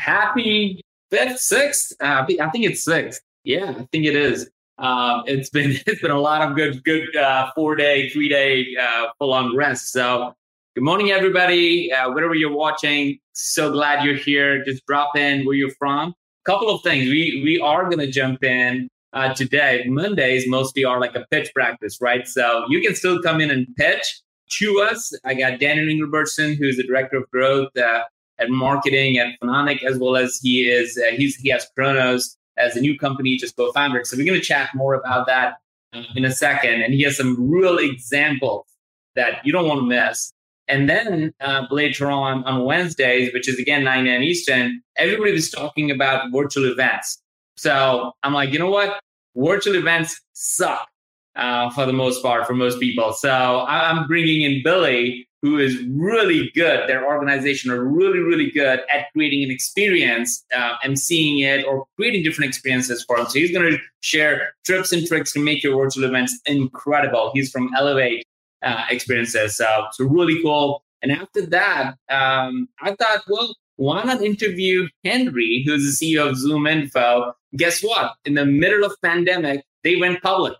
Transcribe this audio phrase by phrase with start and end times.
[0.00, 1.92] Happy fifth, sixth.
[2.00, 3.20] Uh, I think it's sixth.
[3.44, 4.48] Yeah, I think it is.
[4.78, 8.66] Um, it's been it's been a lot of good good uh, four day, three day
[8.80, 9.92] uh, full on rest.
[9.92, 10.34] So
[10.74, 11.92] good morning, everybody.
[11.92, 14.64] Uh, wherever you're watching, so glad you're here.
[14.64, 16.14] Just drop in where you're from.
[16.46, 17.10] Couple of things.
[17.10, 19.84] We we are gonna jump in uh, today.
[19.86, 22.26] Mondays mostly are like a pitch practice, right?
[22.26, 24.22] So you can still come in and pitch
[24.60, 25.12] to us.
[25.26, 28.04] I got Daniel Englebretson, who's the director of growth uh,
[28.40, 32.76] and marketing at Phononic, as well as he is uh, he's he has Kronos as
[32.76, 34.06] a new company just co-founded.
[34.06, 35.58] So we're going to chat more about that
[35.94, 38.66] uh, in a second, and he has some real examples
[39.14, 40.32] that you don't want to miss.
[40.68, 44.22] And then uh, later on on Wednesdays, which is again 9 a.m.
[44.22, 47.20] Eastern, everybody was talking about virtual events.
[47.56, 49.00] So I'm like, you know what?
[49.36, 50.88] Virtual events suck
[51.36, 53.12] uh, for the most part for most people.
[53.12, 56.88] So I'm bringing in Billy, who is really good.
[56.88, 61.86] Their organization are really, really good at creating an experience uh, and seeing it or
[61.96, 63.26] creating different experiences for them.
[63.26, 67.30] So he's going to share tips and tricks to make your virtual events incredible.
[67.32, 68.26] He's from Elevate
[68.62, 69.56] uh, Experiences.
[69.56, 70.84] So, so really cool.
[71.02, 76.36] And after that, um, I thought, well, why not interview Henry, who's the CEO of
[76.36, 77.32] ZoomInfo?
[77.56, 78.12] Guess what?
[78.26, 80.52] In the middle of pandemic, they went public.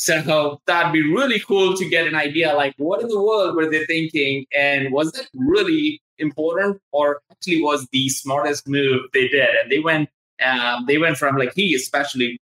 [0.00, 3.68] So that'd be really cool to get an idea like what in the world were
[3.68, 4.46] they thinking?
[4.56, 9.50] And was that really important or actually was the smartest move they did?
[9.62, 10.08] And they went
[10.42, 12.40] um, they went from like he especially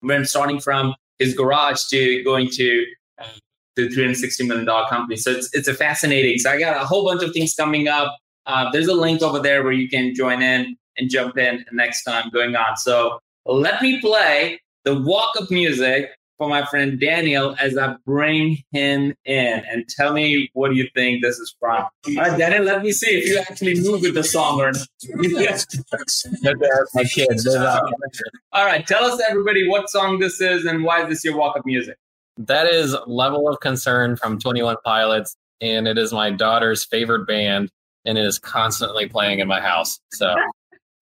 [0.00, 2.86] went starting from his garage to going to
[3.18, 3.26] uh,
[3.74, 5.16] the 360 million dollar company.
[5.16, 6.38] So it's it's a fascinating.
[6.38, 8.16] So I got a whole bunch of things coming up.
[8.46, 12.04] Uh, there's a link over there where you can join in and jump in next
[12.04, 12.78] time going on.
[12.78, 16.08] So let me play the walk up music
[16.38, 20.88] for my friend Daniel as I bring him in and tell me what do you
[20.94, 21.84] think this is from.
[21.84, 24.86] All right, Daniel, let me see if you actually move with the song or not.
[26.94, 27.46] my kids.
[27.46, 31.64] All right, tell us everybody what song this is and why is this your walk-up
[31.64, 31.96] music?
[32.38, 37.70] That is Level of Concern from 21 Pilots, and it is my daughter's favorite band,
[38.04, 39.98] and it is constantly playing in my house.
[40.12, 40.34] So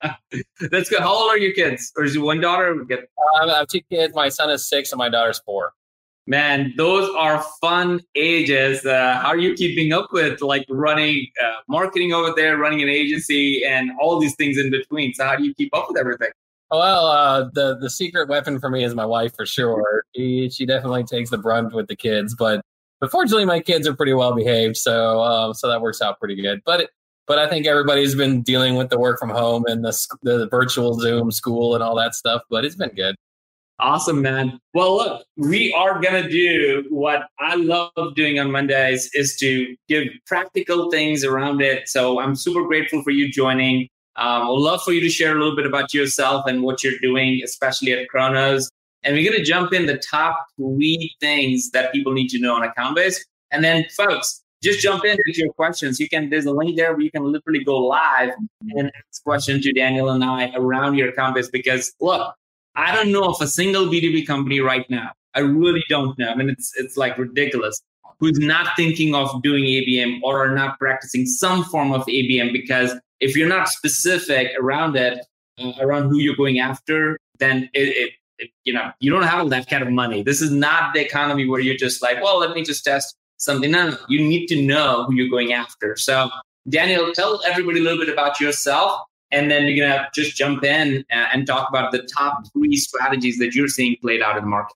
[0.70, 1.00] That's good.
[1.00, 1.92] How old are your kids?
[1.96, 2.74] Or is it one daughter?
[2.84, 3.08] Get-
[3.40, 4.14] uh, I have two kids.
[4.14, 5.72] My son is six and my daughter's four.
[6.26, 8.86] Man, those are fun ages.
[8.86, 12.88] Uh, how are you keeping up with like running uh, marketing over there, running an
[12.88, 15.12] agency, and all these things in between?
[15.12, 16.30] So how do you keep up with everything?
[16.70, 20.04] Well, uh, the the secret weapon for me is my wife for sure.
[20.16, 22.62] She, she definitely takes the brunt with the kids, but
[23.00, 26.40] but fortunately, my kids are pretty well behaved, so um, so that works out pretty
[26.40, 26.62] good.
[26.64, 26.88] But
[27.26, 30.94] but I think everybody's been dealing with the work from home and the, the virtual
[30.94, 33.16] Zoom school and all that stuff, but it's been good.
[33.80, 34.60] Awesome, man.
[34.72, 39.74] Well, look, we are going to do what I love doing on Mondays is to
[39.88, 41.88] give practical things around it.
[41.88, 43.88] So I'm super grateful for you joining.
[44.16, 46.98] Um, I'd love for you to share a little bit about yourself and what you're
[47.02, 48.70] doing, especially at Kronos.
[49.02, 52.54] And we're going to jump in the top three things that people need to know
[52.54, 53.16] on Accountbase.
[53.50, 56.00] And then, folks, just jump in with your questions.
[56.00, 58.30] You can there's a link there where you can literally go live
[58.70, 62.34] and ask questions to Daniel and I around your campus because look,
[62.74, 65.12] I don't know of a single B2B company right now.
[65.34, 66.28] I really don't know.
[66.28, 67.80] I mean it's it's like ridiculous.
[68.20, 72.94] Who's not thinking of doing ABM or are not practicing some form of ABM because
[73.20, 75.24] if you're not specific around it,
[75.58, 79.50] uh, around who you're going after, then it, it, it, you know you don't have
[79.50, 80.22] that kind of money.
[80.22, 83.70] This is not the economy where you're just like, well, let me just test something.
[83.70, 85.96] No, you need to know who you're going after.
[85.96, 86.30] So,
[86.68, 91.04] Daniel, tell everybody a little bit about yourself, and then you're gonna just jump in
[91.10, 94.74] and talk about the top three strategies that you're seeing played out in the market.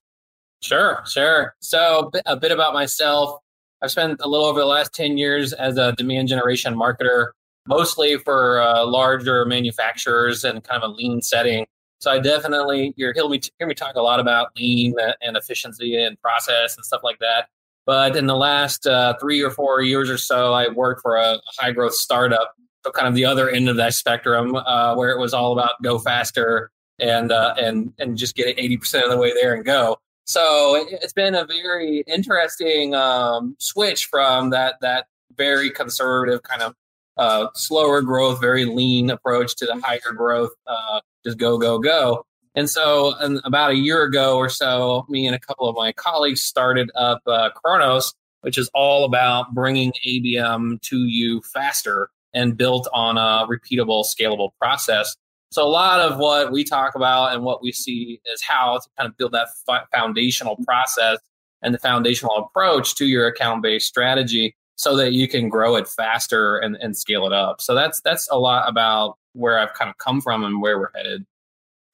[0.61, 1.55] Sure, sure.
[1.59, 3.39] So, a bit about myself.
[3.81, 7.29] I've spent a little over the last 10 years as a demand generation marketer,
[7.65, 11.65] mostly for uh, larger manufacturers and kind of a lean setting.
[11.99, 16.01] So I definitely you hear me hear me talk a lot about lean and efficiency
[16.01, 17.47] and process and stuff like that.
[17.89, 21.39] But in the last uh, three or four years or so, I worked for a
[21.57, 22.53] high growth startup.
[22.85, 25.71] So kind of the other end of that spectrum, uh, where it was all about
[25.81, 26.69] go faster
[26.99, 29.97] and uh, and and just get eighty percent of the way there and go.
[30.27, 36.75] So it's been a very interesting um, switch from that that very conservative kind of
[37.17, 42.23] uh, slower growth, very lean approach to the higher growth, uh, just go, go, go.
[42.59, 45.93] And so, and about a year ago or so, me and a couple of my
[45.93, 52.57] colleagues started up uh, Kronos, which is all about bringing ABM to you faster and
[52.57, 55.15] built on a repeatable, scalable process.
[55.51, 58.89] So, a lot of what we talk about and what we see is how to
[58.97, 59.47] kind of build that
[59.93, 61.19] foundational process
[61.61, 65.87] and the foundational approach to your account based strategy so that you can grow it
[65.87, 67.61] faster and, and scale it up.
[67.61, 70.91] So that's that's a lot about where I've kind of come from and where we're
[70.93, 71.25] headed.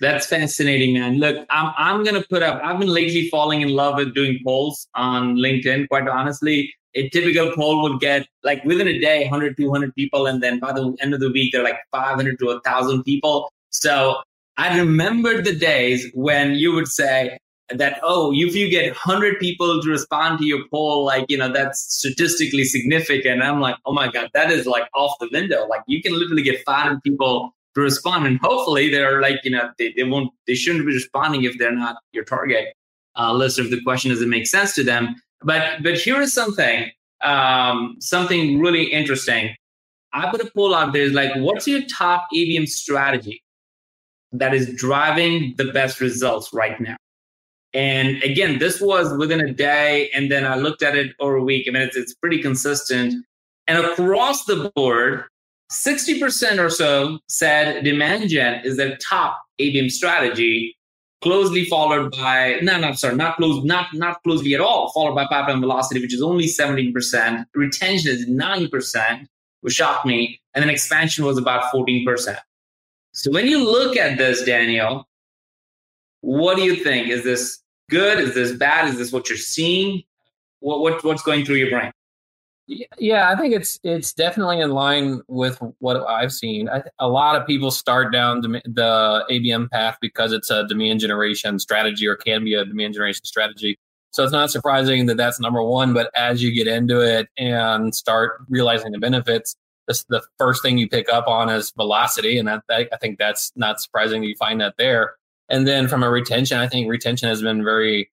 [0.01, 1.19] That's fascinating, man.
[1.19, 2.61] Look, I'm I'm gonna put up.
[2.63, 5.87] I've been lately falling in love with doing polls on LinkedIn.
[5.87, 10.41] Quite honestly, a typical poll would get like within a day 100 200 people and
[10.41, 14.17] then by the end of the week they're like 500 to 1000 people so
[14.57, 17.37] i remember the days when you would say
[17.69, 21.51] that oh if you get 100 people to respond to your poll like you know
[21.51, 25.81] that's statistically significant i'm like oh my god that is like off the window like
[25.87, 29.93] you can literally get 500 people to respond and hopefully they're like you know they,
[29.95, 32.73] they won't they shouldn't be responding if they're not your target
[33.17, 36.89] uh, list if the question doesn't make sense to them but but here is something
[37.23, 39.55] um, something really interesting
[40.13, 43.41] i put a poll out there is like what's your top abm strategy
[44.31, 46.95] that is driving the best results right now
[47.75, 50.09] and again, this was within a day.
[50.15, 51.65] And then I looked at it over a week.
[51.67, 53.13] I mean, it's, it's pretty consistent.
[53.67, 55.25] And across the board,
[55.71, 60.75] 60% or so said demand gen is their top ABM strategy,
[61.21, 65.25] closely followed by, no, no, sorry, not close, not, not closely at all, followed by
[65.25, 67.45] pipeline velocity, which is only 17%.
[67.55, 69.27] Retention is 9%,
[69.61, 70.39] which shocked me.
[70.53, 72.37] And then expansion was about 14%.
[73.13, 75.07] So when you look at this, Daniel,
[76.21, 77.09] what do you think?
[77.09, 77.59] Is this
[77.89, 78.19] good?
[78.19, 78.89] Is this bad?
[78.89, 80.03] Is this what you're seeing?
[80.59, 81.91] What, what what's going through your brain?
[82.67, 86.67] Yeah, I think it's it's definitely in line with what I've seen.
[86.67, 91.59] I, a lot of people start down the ABM path because it's a demand generation
[91.59, 93.77] strategy or can be a demand generation strategy.
[94.11, 95.93] So it's not surprising that that's number one.
[95.93, 99.55] But as you get into it and start realizing the benefits,
[99.87, 103.19] this, the first thing you pick up on is velocity, and that, that I think
[103.19, 105.15] that's not surprising you find that there.
[105.49, 108.09] And then from a retention, I think retention has been very,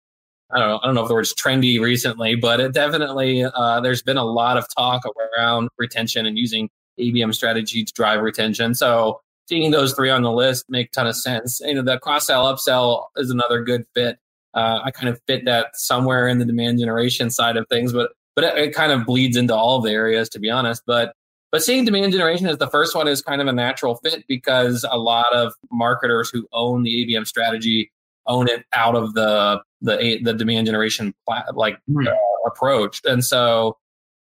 [0.53, 3.80] I don't know, I don't know if the word's trendy recently, but it definitely, uh,
[3.81, 5.03] there's been a lot of talk
[5.38, 6.69] around retention and using
[7.00, 8.75] ABM strategy to drive retention.
[8.75, 11.59] So seeing those three on the list make a ton of sense.
[11.63, 14.18] You know, the cross sell upsell is another good fit.
[14.53, 18.12] Uh, I kind of fit that somewhere in the demand generation side of things, but
[18.36, 20.83] but it, it kind of bleeds into all of the areas, to be honest.
[20.86, 21.13] But
[21.51, 24.86] but seeing demand generation as the first one is kind of a natural fit because
[24.89, 27.92] a lot of marketers who own the ABM strategy
[28.25, 31.13] own it out of the the the demand generation
[31.54, 32.12] like uh,
[32.45, 33.78] approach, and so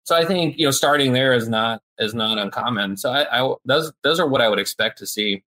[0.05, 2.97] so I think you know starting there is not is not uncommon.
[2.97, 5.43] So I, I those those are what I would expect to see.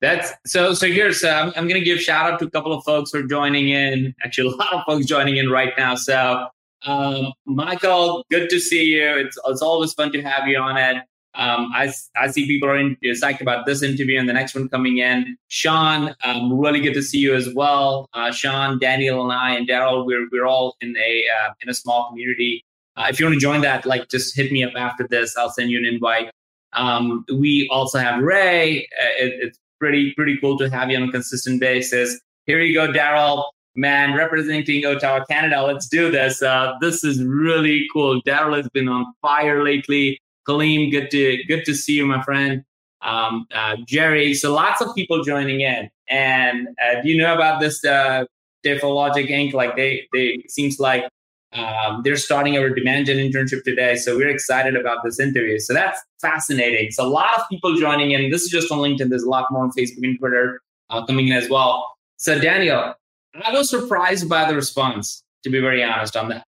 [0.00, 0.72] That's so.
[0.72, 3.22] So here's uh, I'm going to give shout out to a couple of folks for
[3.22, 4.14] joining in.
[4.24, 5.94] Actually, a lot of folks joining in right now.
[5.94, 6.48] So
[6.86, 9.16] um, Michael, good to see you.
[9.18, 10.96] It's it's always fun to have you on it.
[11.34, 14.68] Um, I, I see people are in, psyched about this interview and the next one
[14.68, 15.36] coming in.
[15.48, 18.08] Sean, um, really good to see you as well.
[18.14, 21.74] Uh, Sean, Daniel, and I, and Daryl, we're we're all in a uh, in a
[21.74, 22.64] small community.
[22.96, 25.36] Uh, if you want to join that, like just hit me up after this.
[25.36, 26.30] I'll send you an invite.
[26.72, 28.88] Um, we also have Ray.
[29.00, 32.20] Uh, it, it's pretty pretty cool to have you on a consistent basis.
[32.46, 33.44] Here you go, Daryl.
[33.76, 35.62] Man, representing Ottawa, Canada.
[35.62, 36.42] Let's do this.
[36.42, 38.20] Uh, this is really cool.
[38.22, 40.20] Daryl has been on fire lately.
[40.50, 42.64] Kaleem, good to good to see you, my friend.
[43.02, 45.88] Um, uh, Jerry, so lots of people joining in.
[46.08, 48.24] And uh, do you know about this uh,
[48.64, 49.52] Logic Inc?
[49.52, 51.04] Like they they seems like
[51.52, 53.96] um, they're starting our demand gen internship today.
[53.96, 55.58] So we're excited about this interview.
[55.58, 56.90] So that's fascinating.
[56.90, 58.30] So a lot of people joining in.
[58.30, 59.08] This is just on LinkedIn.
[59.08, 61.94] There's a lot more on Facebook and Twitter uh, coming in as well.
[62.16, 62.94] So Daniel,
[63.42, 66.44] I was surprised by the response, to be very honest on that.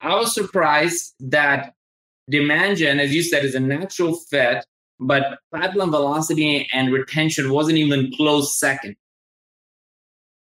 [0.00, 1.74] I was surprised that
[2.28, 4.64] demand gen, as you said, is a natural fit,
[5.00, 8.96] but pipeline velocity and retention wasn't even close second.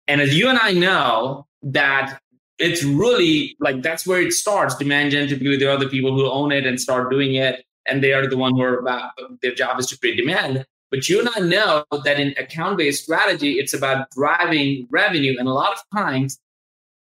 [0.08, 2.20] And as you and I know, that
[2.60, 4.76] it's really like that's where it starts.
[4.76, 7.66] Demand gen typically there are the other people who own it and start doing it,
[7.86, 10.66] and they are the one who are about their job is to create demand.
[10.90, 15.36] But you and I know that in account-based strategy, it's about driving revenue.
[15.38, 16.40] And a lot of times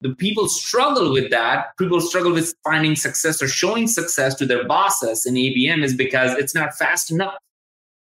[0.00, 1.76] the people struggle with that.
[1.78, 6.36] People struggle with finding success or showing success to their bosses in ABM is because
[6.36, 7.34] it's not fast enough.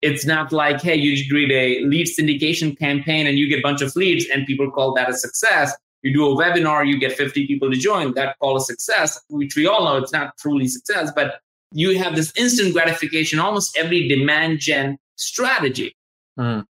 [0.03, 3.83] It's not like, hey, you create a lead syndication campaign and you get a bunch
[3.83, 5.75] of leads and people call that a success.
[6.03, 9.57] You do a webinar, you get 50 people to join, that call a success, which
[9.57, 11.11] we all know it's not truly success.
[11.15, 11.41] But
[11.73, 15.97] you have this instant gratification, almost every demand gen strategy.
[16.39, 16.65] Mm.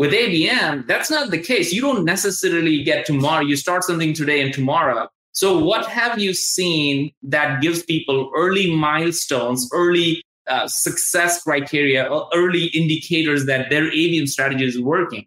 [0.00, 1.74] With ABM, that's not the case.
[1.74, 3.42] You don't necessarily get tomorrow.
[3.44, 5.08] You start something today and tomorrow.
[5.32, 12.68] So, what have you seen that gives people early milestones, early uh, success criteria, early
[12.68, 15.26] indicators that their ABM strategy is working?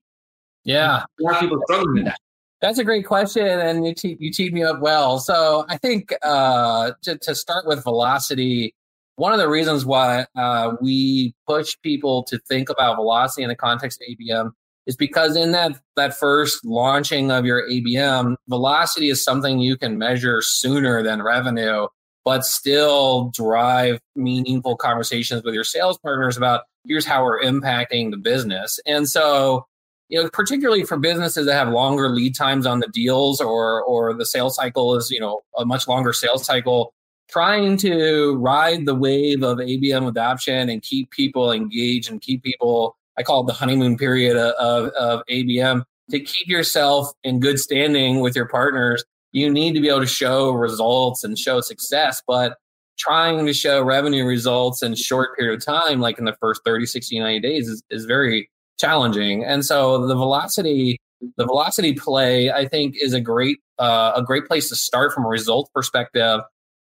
[0.63, 2.17] Yeah, a lot of people struggling with that.
[2.59, 5.19] That's a great question, and you te- you teed me up well.
[5.19, 8.73] So I think uh, to, to start with velocity,
[9.17, 13.55] one of the reasons why uh, we push people to think about velocity in the
[13.55, 14.49] context of ABM
[14.85, 19.97] is because in that that first launching of your ABM, velocity is something you can
[19.97, 21.87] measure sooner than revenue,
[22.25, 28.17] but still drive meaningful conversations with your sales partners about here's how we're impacting the
[28.17, 28.79] business.
[28.85, 29.65] And so,
[30.09, 34.13] you know, particularly for businesses that have longer lead times on the deals or or
[34.13, 36.93] the sales cycle is, you know, a much longer sales cycle,
[37.29, 42.97] trying to ride the wave of ABM adoption and keep people engaged and keep people,
[43.17, 48.19] I call it the honeymoon period of, of ABM, to keep yourself in good standing
[48.19, 49.03] with your partners.
[49.31, 52.57] You need to be able to show results and show success, but
[52.97, 56.85] trying to show revenue results in short period of time, like in the first 30,
[56.85, 59.43] 60, 90 days is, is very challenging.
[59.43, 60.99] And so the velocity,
[61.37, 65.25] the velocity play, I think is a great, uh, a great place to start from
[65.25, 66.41] a result perspective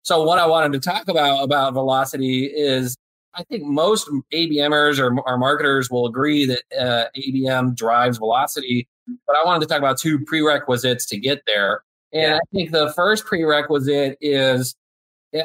[0.04, 2.98] so what I wanted to talk about about velocity is
[3.36, 8.88] I think most ABMers or, or marketers will agree that uh, ABM drives velocity,
[9.28, 11.84] but I wanted to talk about two prerequisites to get there.
[12.12, 14.76] And I think the first prerequisite is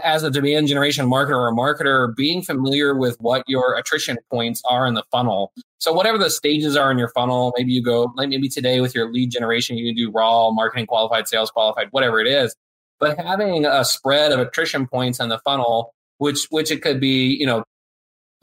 [0.04, 4.60] as a demand generation marketer or a marketer, being familiar with what your attrition points
[4.68, 5.50] are in the funnel.
[5.78, 8.94] So whatever the stages are in your funnel, maybe you go like maybe today with
[8.94, 12.54] your lead generation, you can do raw, marketing qualified, sales qualified, whatever it is
[12.98, 17.28] but having a spread of attrition points on the funnel, which which it could be,
[17.28, 17.64] you know,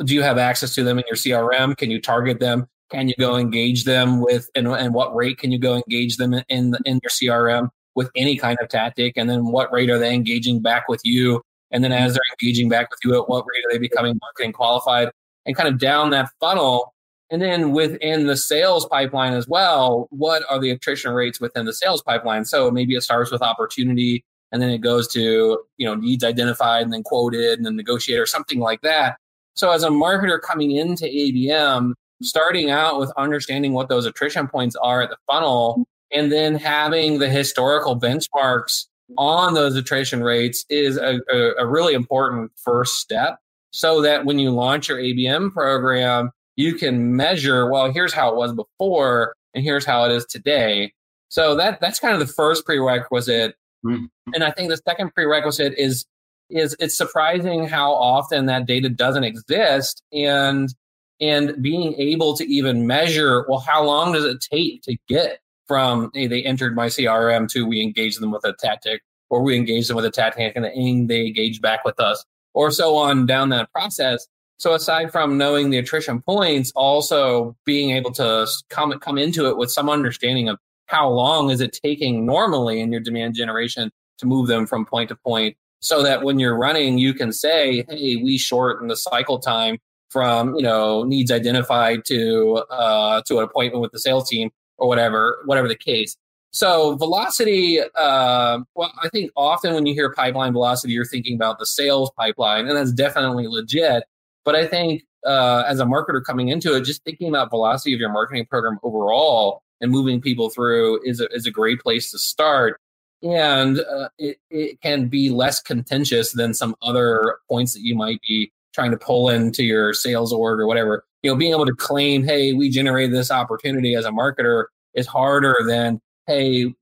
[0.03, 1.77] do you have access to them in your CRM?
[1.77, 2.67] Can you target them?
[2.91, 6.33] Can you go engage them with and, and what rate can you go engage them
[6.33, 9.13] in in, in your CRM with any kind of tactic?
[9.15, 11.41] And then what rate are they engaging back with you?
[11.71, 14.53] And then as they're engaging back with you, at what rate are they becoming marketing
[14.53, 15.09] qualified?
[15.45, 16.93] And kind of down that funnel.
[17.31, 21.73] And then within the sales pipeline as well, what are the attrition rates within the
[21.73, 22.45] sales pipeline?
[22.45, 26.83] So maybe it starts with opportunity and then it goes to you know needs identified
[26.83, 29.17] and then quoted and then negotiate or something like that
[29.55, 34.75] so as a marketer coming into abm starting out with understanding what those attrition points
[34.77, 38.85] are at the funnel and then having the historical benchmarks
[39.17, 43.37] on those attrition rates is a, a, a really important first step
[43.71, 48.35] so that when you launch your abm program you can measure well here's how it
[48.35, 50.91] was before and here's how it is today
[51.29, 54.33] so that that's kind of the first prerequisite Mm-hmm.
[54.33, 56.05] And I think the second prerequisite is
[56.49, 60.73] is it's surprising how often that data doesn't exist and
[61.21, 66.11] and being able to even measure well how long does it take to get from
[66.13, 69.87] hey, they entered my crm to we engage them with a tactic or we engage
[69.87, 70.65] them with a tactic and
[71.09, 72.23] they engage back with us
[72.55, 74.25] or so on down that process.
[74.57, 79.57] So aside from knowing the attrition points also being able to come come into it
[79.57, 84.25] with some understanding of how long is it taking normally in your demand generation to
[84.25, 88.15] move them from point to point so that when you're running you can say hey
[88.15, 89.77] we shorten the cycle time
[90.09, 94.87] from you know needs identified to uh, to an appointment with the sales team or
[94.87, 96.17] whatever whatever the case
[96.51, 101.59] so velocity uh, well i think often when you hear pipeline velocity you're thinking about
[101.59, 104.03] the sales pipeline and that's definitely legit
[104.43, 107.99] but i think uh, as a marketer coming into it just thinking about velocity of
[107.99, 112.17] your marketing program overall and moving people through is a, is a great place to
[112.17, 112.79] start.
[113.23, 118.21] And uh, it, it can be less contentious than some other points that you might
[118.27, 121.05] be trying to pull into your sales org or whatever.
[121.23, 125.07] You know, being able to claim, hey, we generated this opportunity as a marketer is
[125.07, 126.73] harder than, hey,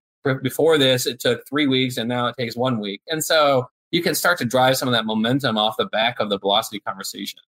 [0.41, 3.01] before this, it took three weeks and now it takes one week.
[3.07, 6.29] And so you can start to drive some of that momentum off the back of
[6.29, 7.39] the velocity conversation.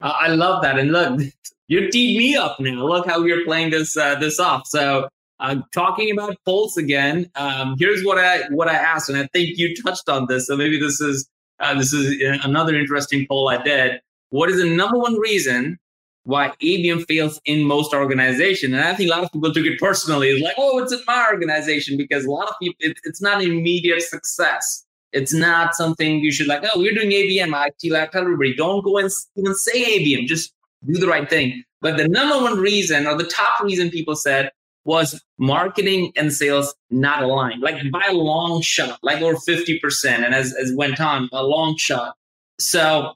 [0.00, 0.78] I love that.
[0.78, 1.20] And look,
[1.68, 2.86] you're teed me up now.
[2.86, 4.66] Look how you're playing this uh, this off.
[4.66, 5.08] So
[5.40, 7.30] uh, talking about Pulse again.
[7.34, 10.46] Um, here's what I what I asked, and I think you touched on this.
[10.46, 11.28] So maybe this is
[11.58, 14.00] uh, this is another interesting poll I did.
[14.28, 15.78] What is the number one reason
[16.24, 18.74] why ABM fails in most organizations?
[18.74, 20.28] And I think a lot of people took it personally.
[20.28, 23.42] It's like, oh, it's in my organization because a lot of people, it, it's not
[23.42, 24.84] immediate success.
[25.12, 27.52] It's not something you should like, oh, we're doing ABM.
[27.52, 30.26] I tell everybody, don't go and even say ABM.
[30.26, 30.52] Just
[30.86, 31.64] do the right thing.
[31.80, 34.50] But the number one reason or the top reason people said
[34.84, 39.80] was marketing and sales not aligned, like by a long shot, like over 50%.
[40.06, 42.14] And as, as went on, a long shot.
[42.58, 43.14] So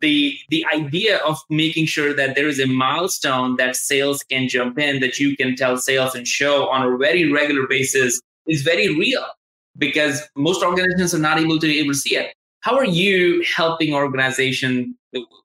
[0.00, 4.78] the the idea of making sure that there is a milestone that sales can jump
[4.78, 8.96] in that you can tell sales and show on a very regular basis is very
[8.96, 9.24] real
[9.76, 13.44] because most organizations are not able to be able to see it how are you
[13.56, 14.96] helping organization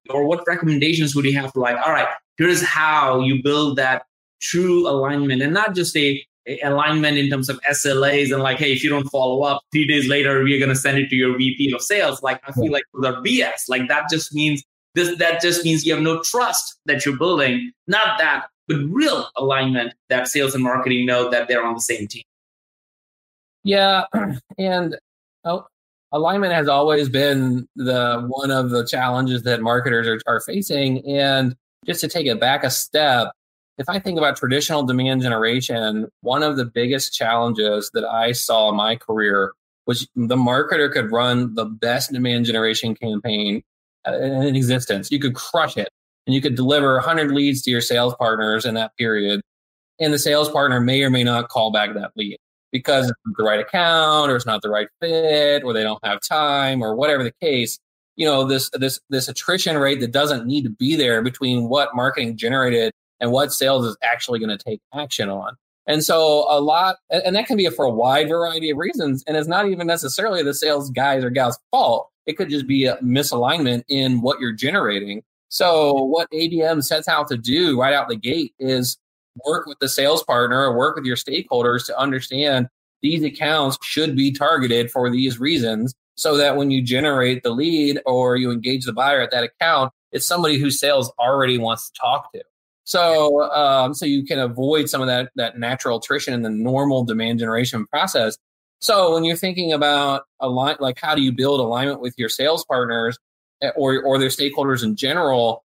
[0.09, 4.03] or what recommendations would you have like all right here's how you build that
[4.39, 8.71] true alignment and not just a, a alignment in terms of slas and like hey
[8.71, 11.37] if you don't follow up three days later we're going to send it to your
[11.37, 12.21] vp of sales.
[12.23, 14.63] Like i feel like the bs like that just means
[14.95, 17.71] this that just means you have no trust that you're building.
[17.87, 22.07] Not that but real alignment that sales and marketing know that they're on the same
[22.07, 22.23] team.
[23.63, 24.05] Yeah
[24.57, 24.97] and
[25.45, 25.65] oh,
[26.11, 31.05] alignment has always been the one of the challenges that marketers are, are facing.
[31.07, 33.31] And just to take it back a step
[33.77, 38.69] if i think about traditional demand generation one of the biggest challenges that i saw
[38.69, 39.53] in my career
[39.87, 43.63] was the marketer could run the best demand generation campaign
[44.07, 45.11] uh, in existence.
[45.11, 45.89] You could crush it
[46.27, 49.41] and you could deliver 100 leads to your sales partners in that period
[49.99, 52.37] and the sales partner may or may not call back that lead
[52.71, 56.03] because it's not the right account or it's not the right fit or they don't
[56.05, 57.79] have time or whatever the case.
[58.17, 61.95] You know this this this attrition rate that doesn't need to be there between what
[61.95, 65.55] marketing generated and what sales is actually going to take action on.
[65.87, 69.37] And so a lot and that can be for a wide variety of reasons and
[69.37, 72.09] it's not even necessarily the sales guys or gals fault.
[72.25, 75.23] It could just be a misalignment in what you're generating.
[75.49, 78.97] So what abm sets out to do right out the gate is
[79.45, 82.67] work with the sales partner or work with your stakeholders to understand
[83.01, 88.01] these accounts should be targeted for these reasons so that when you generate the lead
[88.05, 91.99] or you engage the buyer at that account, it's somebody who sales already wants to
[91.99, 92.41] talk to.
[92.87, 97.03] So, um, so you can avoid some of that that natural attrition in the normal
[97.03, 98.37] demand generation process.
[98.79, 102.63] So, when you're thinking about align, like how do you build alignment with your sales
[102.63, 103.19] partners
[103.61, 105.65] eh, or or their stakeholders in general,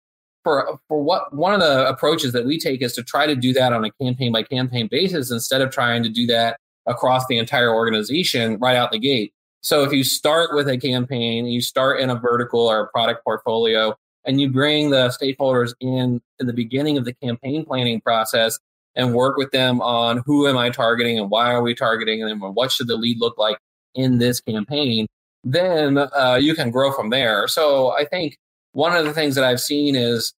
[0.43, 3.53] for for what one of the approaches that we take is to try to do
[3.53, 7.37] that on a campaign by campaign basis instead of trying to do that across the
[7.37, 9.31] entire organization right out the gate.
[9.61, 13.23] So if you start with a campaign, you start in a vertical or a product
[13.23, 18.59] portfolio, and you bring the stakeholders in in the beginning of the campaign planning process
[18.95, 22.41] and work with them on who am I targeting and why are we targeting them
[22.41, 23.57] and what should the lead look like
[23.93, 25.07] in this campaign,
[25.43, 27.47] then uh, you can grow from there.
[27.47, 28.37] So I think
[28.73, 30.33] one of the things that I've seen is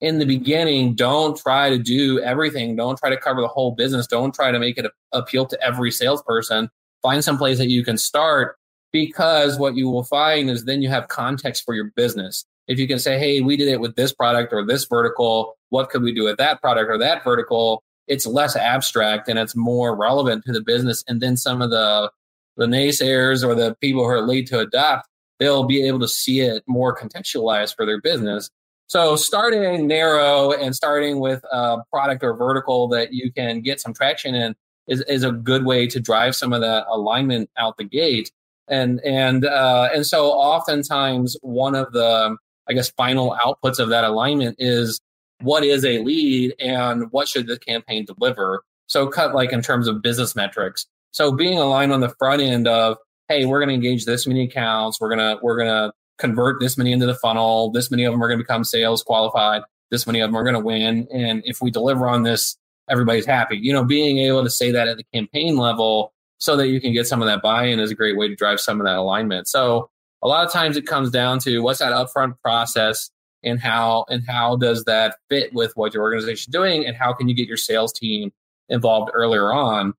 [0.00, 2.74] in the beginning, don't try to do everything.
[2.74, 4.06] Don't try to cover the whole business.
[4.06, 6.70] Don't try to make it appeal to every salesperson.
[7.02, 8.56] Find some place that you can start
[8.92, 12.44] because what you will find is then you have context for your business.
[12.68, 15.90] If you can say, hey, we did it with this product or this vertical, what
[15.90, 17.82] could we do with that product or that vertical?
[18.06, 21.04] It's less abstract and it's more relevant to the business.
[21.08, 22.10] And then some of the
[22.58, 25.08] the naysayers or the people who are late to adopt
[25.42, 28.48] they'll be able to see it more contextualized for their business.
[28.86, 33.92] So starting narrow and starting with a product or vertical that you can get some
[33.92, 34.54] traction in
[34.86, 38.30] is, is a good way to drive some of that alignment out the gate.
[38.68, 42.36] And and uh, and so oftentimes one of the
[42.72, 45.00] I guess final outputs of that alignment is
[45.40, 48.62] what is a lead and what should the campaign deliver.
[48.86, 50.86] So cut like in terms of business metrics.
[51.10, 52.96] So being aligned on the front end of
[53.28, 55.00] hey, we're going to engage this many accounts.
[55.00, 57.70] We're gonna we're gonna convert this many into the funnel.
[57.70, 59.62] This many of them are going to become sales qualified.
[59.90, 61.06] This many of them are going to win.
[61.12, 62.56] And if we deliver on this,
[62.88, 63.58] everybody's happy.
[63.58, 66.92] You know, being able to say that at the campaign level so that you can
[66.92, 69.48] get some of that buy-in is a great way to drive some of that alignment.
[69.48, 69.90] So
[70.22, 73.10] a lot of times it comes down to what's that upfront process
[73.42, 77.12] and how and how does that fit with what your organization is doing and how
[77.12, 78.32] can you get your sales team
[78.68, 79.94] involved earlier on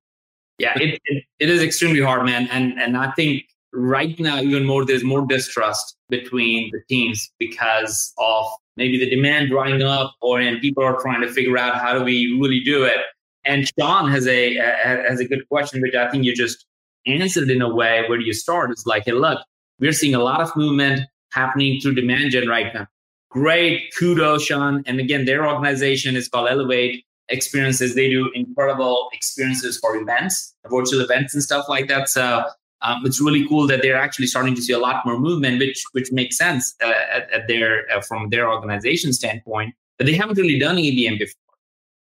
[0.59, 2.47] yeah, it, it, it is extremely hard, man.
[2.51, 8.13] And and I think right now even more there's more distrust between the teams because
[8.19, 8.45] of
[8.77, 12.03] maybe the demand drying up or and people are trying to figure out how do
[12.03, 12.97] we really do it.
[13.45, 16.65] And Sean has a has a good question, which I think you just
[17.07, 18.05] answered in a way.
[18.07, 18.71] Where you start?
[18.71, 19.39] It's like, hey, look,
[19.79, 22.87] we're seeing a lot of movement happening through demand gen right now.
[23.29, 24.83] Great, kudos, Sean.
[24.85, 27.95] And again, their organization is called Elevate experiences.
[27.95, 32.09] They do incredible experiences for events, virtual events, and stuff like that.
[32.09, 32.45] So
[32.83, 35.83] um, it's really cool that they're actually starting to see a lot more movement, which
[35.93, 39.73] which makes sense uh, at, at, their uh, from their organization standpoint.
[39.97, 41.55] But they haven't really done ABM before,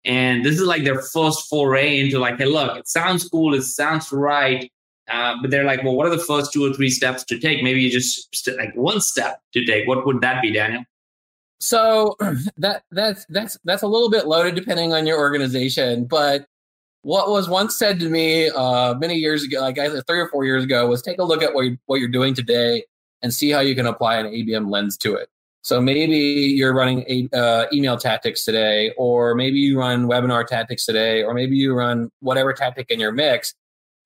[0.05, 3.63] and this is like their first foray into like, hey, look, it sounds cool, it
[3.63, 4.71] sounds right.
[5.09, 7.63] Uh, but they're like, well, what are the first two or three steps to take?
[7.63, 9.87] Maybe you just st- like one step to take.
[9.87, 10.85] What would that be, Daniel?
[11.61, 12.17] So
[12.57, 16.47] that that's that's that's a little bit loaded depending on your organization, but
[17.07, 20.29] what was once said to me uh, many years ago, like I said, three or
[20.29, 22.83] four years ago, was take a look at what you're, what you're doing today
[23.23, 25.29] and see how you can apply an ABM lens to it.
[25.63, 30.85] So maybe you're running a, uh, email tactics today, or maybe you run webinar tactics
[30.85, 33.55] today, or maybe you run whatever tactic in your mix.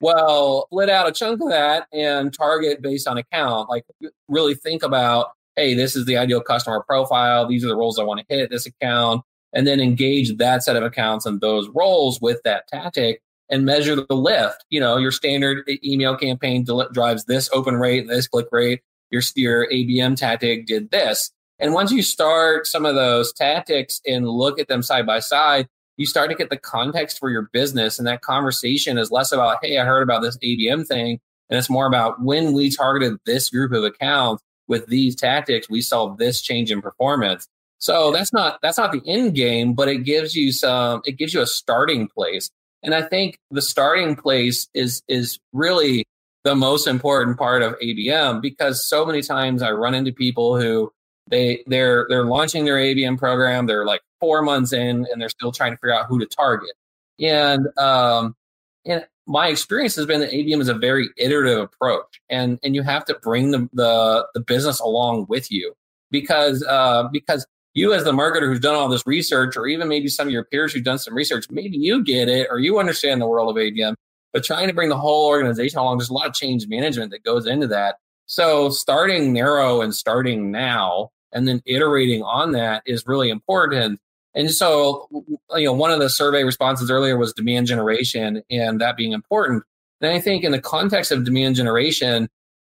[0.01, 3.69] Well, split out a chunk of that and target based on account.
[3.69, 3.85] Like
[4.29, 7.47] really think about, hey, this is the ideal customer profile.
[7.47, 10.77] These are the roles I want to hit this account, and then engage that set
[10.77, 14.65] of accounts and those roles with that tactic and measure the lift.
[14.71, 18.81] You know, your standard email campaign drives this open rate, this click rate.
[19.11, 24.27] Your your ABM tactic did this and once you start some of those tactics and
[24.27, 25.69] look at them side by side,
[26.01, 27.99] you start to get the context for your business.
[27.99, 31.21] And that conversation is less about, hey, I heard about this ABM thing.
[31.51, 35.83] And it's more about when we targeted this group of accounts with these tactics, we
[35.83, 37.47] saw this change in performance.
[37.77, 41.35] So that's not that's not the end game, but it gives you some it gives
[41.35, 42.49] you a starting place.
[42.83, 46.07] And I think the starting place is is really
[46.45, 50.91] the most important part of ABM because so many times I run into people who
[51.27, 53.67] they they're they're launching their ABM program.
[53.67, 56.72] They're like four months in, and they're still trying to figure out who to target.
[57.18, 58.37] And um,
[58.85, 62.83] and my experience has been that ABM is a very iterative approach, and and you
[62.83, 65.74] have to bring the the, the business along with you
[66.11, 70.09] because uh, because you as the marketer who's done all this research, or even maybe
[70.09, 73.20] some of your peers who've done some research, maybe you get it or you understand
[73.20, 73.94] the world of ABM,
[74.33, 77.22] but trying to bring the whole organization along, there's a lot of change management that
[77.22, 77.96] goes into that.
[78.26, 84.00] So starting narrow and starting now and then iterating on that is really important.
[84.35, 85.09] And so,
[85.57, 89.64] you know, one of the survey responses earlier was demand generation and that being important.
[90.01, 92.29] And I think in the context of demand generation,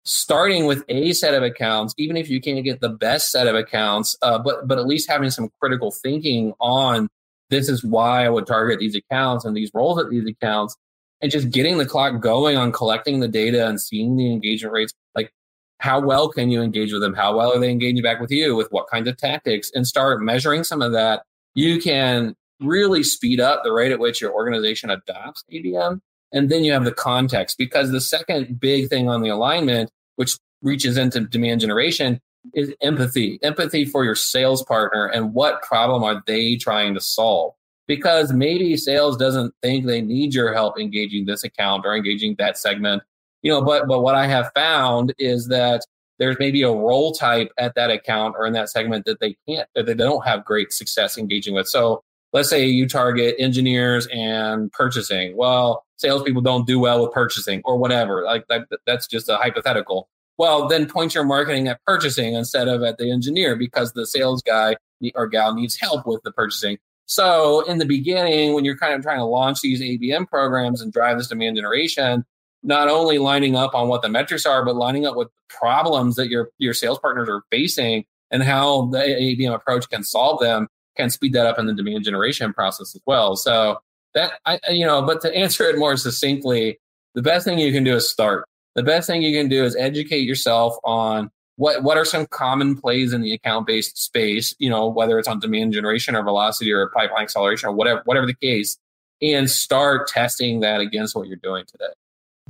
[0.04, 3.54] starting with a set of accounts, even if you can't get the best set of
[3.54, 7.08] accounts, uh, but but at least having some critical thinking on
[7.50, 10.74] this is why I would target these accounts and these roles at these accounts,
[11.20, 14.94] and just getting the clock going on collecting the data and seeing the engagement rates.
[15.14, 15.32] Like
[15.78, 17.12] how well can you engage with them?
[17.14, 18.56] How well are they engaging back with you?
[18.56, 19.70] With what kinds of tactics?
[19.74, 21.24] And start measuring some of that.
[21.54, 26.00] You can really speed up the rate at which your organization adopts ABM.
[26.32, 30.36] And then you have the context because the second big thing on the alignment, which
[30.62, 32.20] reaches into demand generation,
[32.54, 33.38] is empathy.
[33.42, 37.52] Empathy for your sales partner and what problem are they trying to solve?
[37.86, 42.56] Because maybe sales doesn't think they need your help engaging this account or engaging that
[42.56, 43.02] segment
[43.42, 45.84] you know, but but what I have found is that
[46.22, 49.68] there's maybe a role type at that account or in that segment that they can't
[49.74, 51.66] that they don't have great success engaging with.
[51.66, 55.36] So let's say you target engineers and purchasing.
[55.36, 58.22] Well, salespeople don't do well with purchasing or whatever.
[58.22, 60.08] Like that, that's just a hypothetical.
[60.38, 64.42] Well, then point your marketing at purchasing instead of at the engineer because the sales
[64.42, 64.76] guy
[65.16, 66.78] or gal needs help with the purchasing.
[67.06, 70.92] So in the beginning, when you're kind of trying to launch these ABM programs and
[70.92, 72.24] drive this demand generation,
[72.62, 76.28] not only lining up on what the metrics are, but lining up with problems that
[76.28, 81.10] your your sales partners are facing and how the ABM approach can solve them can
[81.10, 83.36] speed that up in the demand generation process as well.
[83.36, 83.78] So
[84.14, 86.78] that I you know, but to answer it more succinctly,
[87.14, 88.46] the best thing you can do is start.
[88.74, 92.76] The best thing you can do is educate yourself on what what are some common
[92.76, 96.72] plays in the account based space, you know, whether it's on demand generation or velocity
[96.72, 98.78] or pipeline acceleration or whatever whatever the case,
[99.20, 101.92] and start testing that against what you're doing today.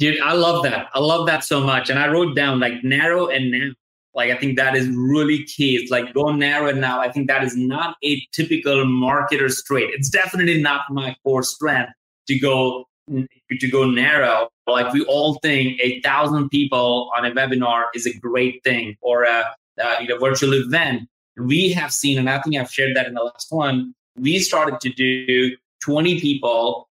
[0.02, 0.88] Dude, I love that.
[0.94, 1.88] I love that so much.
[1.88, 3.70] And I wrote down like narrow and now.
[4.14, 5.76] Like I think that is really key.
[5.76, 7.00] It's like go narrow and now.
[7.00, 9.90] I think that is not a typical marketer's trait.
[9.94, 11.92] It's definitely not my core strength
[12.26, 14.48] to go to go narrow.
[14.66, 19.22] Like we all think a thousand people on a webinar is a great thing or
[19.22, 21.02] a, a you know virtual event.
[21.36, 23.94] We have seen, and I think I've shared that in the last one.
[24.16, 26.88] We started to do 20 people,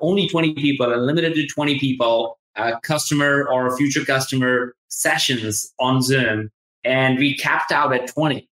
[0.00, 6.02] only 20 people, and limited to 20 people uh, customer or future customer sessions on
[6.02, 6.50] Zoom,
[6.84, 8.48] and we capped out at 20.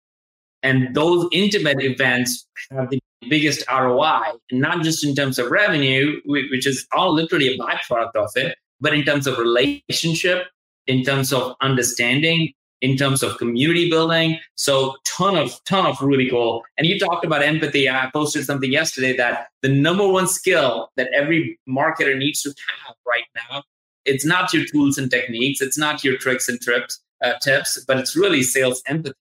[0.62, 6.68] And those intimate events have the biggest ROI, not just in terms of revenue, which
[6.68, 10.48] is all literally a byproduct of it, but in terms of relationship,
[10.88, 14.38] in terms of understanding, in terms of community building.
[14.56, 16.64] So ton of ton of really cool.
[16.78, 17.90] And you talked about empathy.
[17.90, 22.50] I posted something yesterday that the number one skill that every marketer needs to
[22.86, 23.64] have right now
[24.06, 27.98] it's not your tools and techniques, it's not your tricks and trips, uh, tips, but
[27.98, 29.16] it's really sales empathy.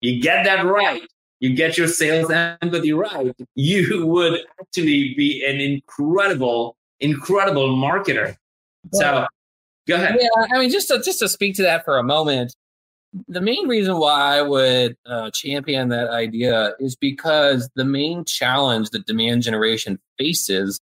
[0.00, 1.02] You get that right,
[1.40, 8.36] you get your sales empathy right, you would actually be an incredible, incredible marketer.
[8.92, 9.26] So
[9.86, 10.16] go ahead.
[10.20, 12.54] Yeah, I mean, just to, just to speak to that for a moment,
[13.26, 18.90] the main reason why I would uh, champion that idea is because the main challenge
[18.90, 20.78] that demand generation faces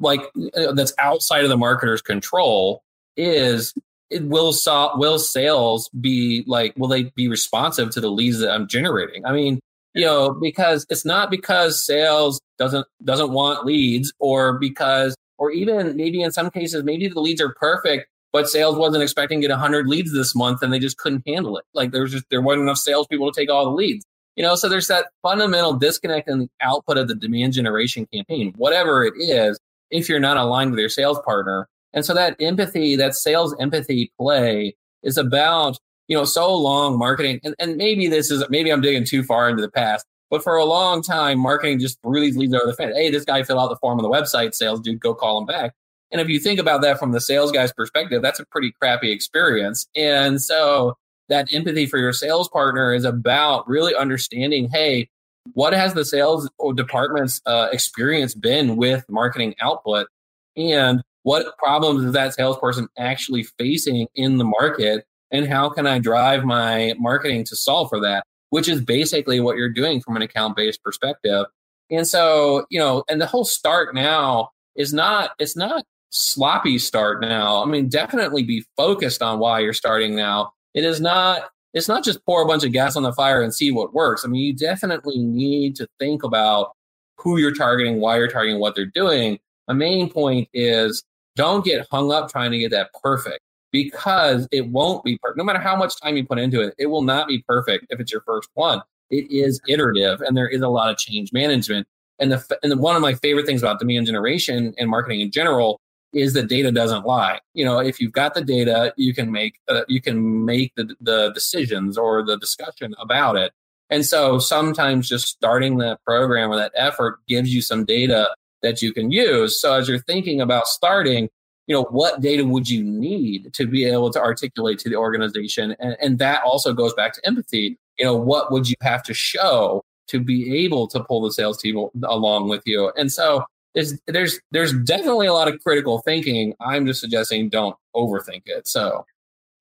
[0.00, 0.20] like
[0.56, 2.82] uh, that's outside of the marketer's control
[3.16, 3.72] is
[4.10, 8.50] it will so, will sales be like will they be responsive to the leads that
[8.50, 9.24] I'm generating?
[9.24, 9.60] I mean,
[9.94, 15.96] you know, because it's not because sales doesn't doesn't want leads or because or even
[15.96, 19.52] maybe in some cases maybe the leads are perfect but sales wasn't expecting to get
[19.52, 22.42] 100 leads this month and they just couldn't handle it like there was just there
[22.42, 24.04] wasn't enough salespeople to take all the leads
[24.36, 28.52] you know so there's that fundamental disconnect in the output of the demand generation campaign
[28.56, 29.58] whatever it is
[29.90, 34.12] if you're not aligned with your sales partner and so that empathy that sales empathy
[34.18, 38.80] play is about you know so long marketing and, and maybe this is maybe i'm
[38.80, 42.54] digging too far into the past but for a long time, marketing just these leads
[42.54, 42.94] over the fence.
[42.96, 44.54] Hey, this guy filled out the form on the website.
[44.54, 45.74] Sales dude, go call him back.
[46.12, 49.12] And if you think about that from the sales guy's perspective, that's a pretty crappy
[49.12, 49.86] experience.
[49.96, 50.96] And so
[51.28, 55.08] that empathy for your sales partner is about really understanding, hey,
[55.52, 60.08] what has the sales department's uh, experience been with marketing output?
[60.56, 65.04] And what problems is that salesperson actually facing in the market?
[65.30, 68.24] And how can I drive my marketing to solve for that?
[68.50, 71.46] which is basically what you're doing from an account based perspective.
[71.90, 77.20] And so, you know, and the whole start now is not, it's not sloppy start
[77.20, 77.62] now.
[77.62, 80.52] I mean, definitely be focused on why you're starting now.
[80.74, 83.54] It is not, it's not just pour a bunch of gas on the fire and
[83.54, 84.24] see what works.
[84.24, 86.72] I mean, you definitely need to think about
[87.16, 89.38] who you're targeting, why you're targeting, what they're doing.
[89.68, 91.04] My main point is
[91.36, 93.40] don't get hung up trying to get that perfect
[93.72, 95.38] because it won't be perfect.
[95.38, 98.00] No matter how much time you put into it, it will not be perfect if
[98.00, 98.82] it's your first one.
[99.10, 101.86] It is iterative and there is a lot of change management.
[102.18, 105.30] And the and the, one of my favorite things about demand generation and marketing in
[105.30, 105.80] general
[106.12, 107.40] is that data doesn't lie.
[107.54, 110.94] You know, if you've got the data, you can make uh, you can make the
[111.00, 113.52] the decisions or the discussion about it.
[113.90, 118.82] And so sometimes just starting that program or that effort gives you some data that
[118.82, 119.60] you can use.
[119.60, 121.28] So as you're thinking about starting,
[121.70, 125.76] you know what data would you need to be able to articulate to the organization
[125.78, 129.14] and, and that also goes back to empathy you know what would you have to
[129.14, 133.98] show to be able to pull the sales team along with you and so there's
[134.06, 139.04] there's there's definitely a lot of critical thinking i'm just suggesting don't overthink it so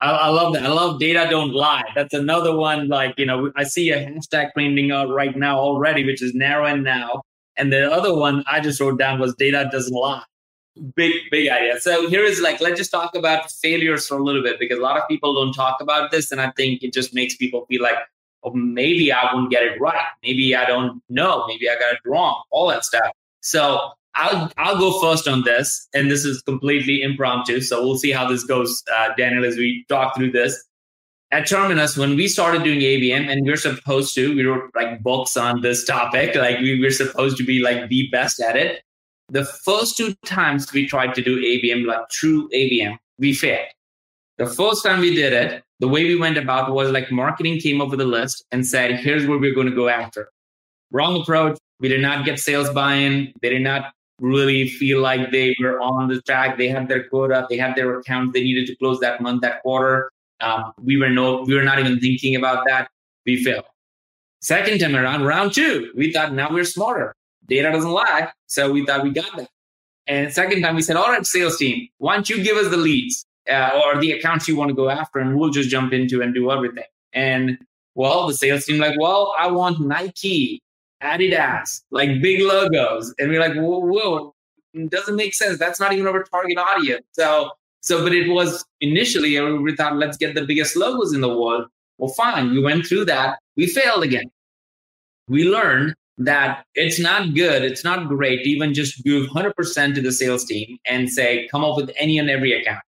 [0.02, 0.64] I, I, love that.
[0.64, 1.84] I love data don't lie.
[1.94, 2.88] That's another one.
[2.88, 6.66] Like you know, I see a hashtag trending out right now already, which is narrow
[6.68, 7.24] and now.
[7.58, 10.24] And the other one I just wrote down was data doesn't lie
[10.96, 14.42] big big idea so here is like let's just talk about failures for a little
[14.42, 17.14] bit because a lot of people don't talk about this and i think it just
[17.14, 17.98] makes people feel like
[18.44, 22.00] oh, maybe i won't get it right maybe i don't know maybe i got it
[22.06, 27.02] wrong all that stuff so i'll i'll go first on this and this is completely
[27.02, 30.66] impromptu so we'll see how this goes uh, daniel as we talk through this
[31.32, 35.04] at Terminus, when we started doing ABM, and we are supposed to, we wrote like
[35.04, 38.82] books on this topic, like we were supposed to be like the best at it
[39.32, 43.68] the first two times we tried to do ABM, like true ABM, we failed.
[44.38, 47.82] The first time we did it, the way we went about was like marketing came
[47.82, 50.30] up with a list and said, here's what we're going to go after.
[50.92, 51.58] Wrong approach.
[51.80, 53.34] We did not get sales buy in.
[53.42, 56.58] They did not really feel like they were on the track.
[56.58, 59.62] They had their quota, they had their accounts they needed to close that month, that
[59.62, 60.12] quarter.
[60.42, 62.90] Um, we were no, we were not even thinking about that.
[63.26, 63.66] We failed.
[64.42, 67.16] Second time around, round two, we thought now we're smarter
[67.50, 68.32] data doesn't lie.
[68.48, 69.50] So we thought we got that.
[70.08, 72.78] And second time we said, all right, sales team, why don't you give us the
[72.78, 76.22] leads uh, or the accounts you want to go after and we'll just jump into
[76.22, 76.86] and do everything.
[77.14, 77.58] And
[77.96, 80.62] well, the sales team like, well, I want Nike,
[81.04, 83.14] Adidas, like big logos.
[83.20, 84.36] And we're like, whoa, whoa,
[84.74, 85.58] it doesn't make sense.
[85.58, 87.06] That's not even our target audience.
[87.14, 91.30] So, so, but it was initially, we thought, let's get the biggest logos in the
[91.30, 91.68] world.
[91.98, 92.52] Well, fine.
[92.52, 93.40] We went through that.
[93.56, 94.30] We failed again.
[95.28, 100.12] We learned that it's not good, it's not great even just give 100% to the
[100.12, 102.84] sales team and say, come up with any and every account.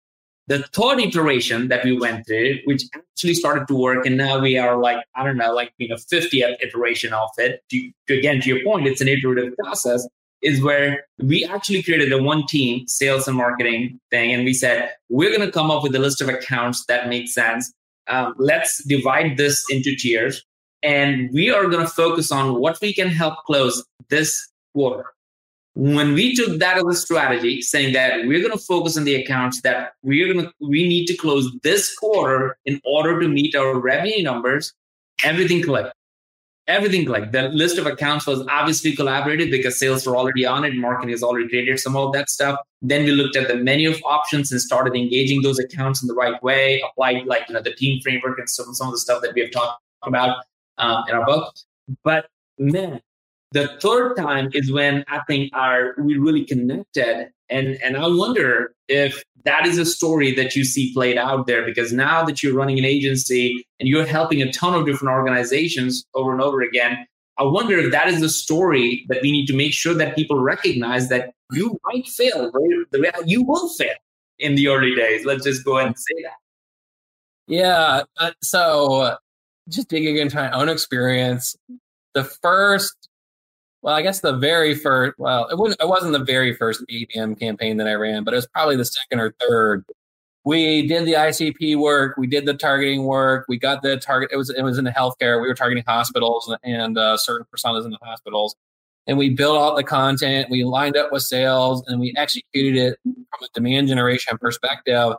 [0.49, 4.59] The third iteration that we went through, which actually started to work, and now we
[4.59, 7.61] are like, I don't know, like, you know, 50th iteration of it.
[7.71, 10.07] To, again, to your point, it's an iterative process,
[10.43, 14.33] is where we actually created a one team sales and marketing thing.
[14.33, 17.29] And we said, we're going to come up with a list of accounts that make
[17.29, 17.73] sense.
[18.09, 20.43] Um, let's divide this into tiers
[20.83, 25.07] and we are going to focus on what we can help close this quarter.
[25.75, 29.15] When we took that as a strategy, saying that we're going to focus on the
[29.15, 33.55] accounts that we're going to, we need to close this quarter in order to meet
[33.55, 34.73] our revenue numbers,
[35.23, 35.95] everything clicked.
[36.67, 37.33] Everything clicked.
[37.33, 41.23] The list of accounts was obviously collaborated because sales were already on it, marketing has
[41.23, 42.59] already created some of that stuff.
[42.83, 46.15] Then we looked at the menu of options and started engaging those accounts in the
[46.15, 49.23] right way, applied like you know the team framework and some, some of the stuff
[49.23, 50.45] that we have talked about
[50.77, 51.55] um, in our book.
[52.05, 52.27] But
[52.59, 53.01] man,
[53.53, 57.31] The third time is when I think are we really connected.
[57.49, 61.65] And and I wonder if that is a story that you see played out there
[61.65, 66.05] because now that you're running an agency and you're helping a ton of different organizations
[66.15, 67.07] over and over again,
[67.39, 70.41] I wonder if that is the story that we need to make sure that people
[70.41, 73.13] recognize that you might fail, right?
[73.25, 73.95] You will fail
[74.39, 75.25] in the early days.
[75.25, 76.37] Let's just go ahead and say that.
[77.47, 78.03] Yeah.
[78.19, 79.17] Uh, so
[79.69, 81.57] just digging into my own experience,
[82.15, 83.09] the first,
[83.83, 87.39] well, I guess the very first, well, it, wasn't, it wasn't the very first ABM
[87.39, 89.85] campaign that I ran, but it was probably the second or third.
[90.45, 94.31] We did the ICP work, we did the targeting work, we got the target.
[94.33, 95.43] It was it was in the healthcare.
[95.43, 98.57] We were targeting hospitals and uh, certain personas in the hospitals,
[99.07, 100.49] and we built out the content.
[100.49, 105.17] We lined up with sales, and we executed it from a demand generation perspective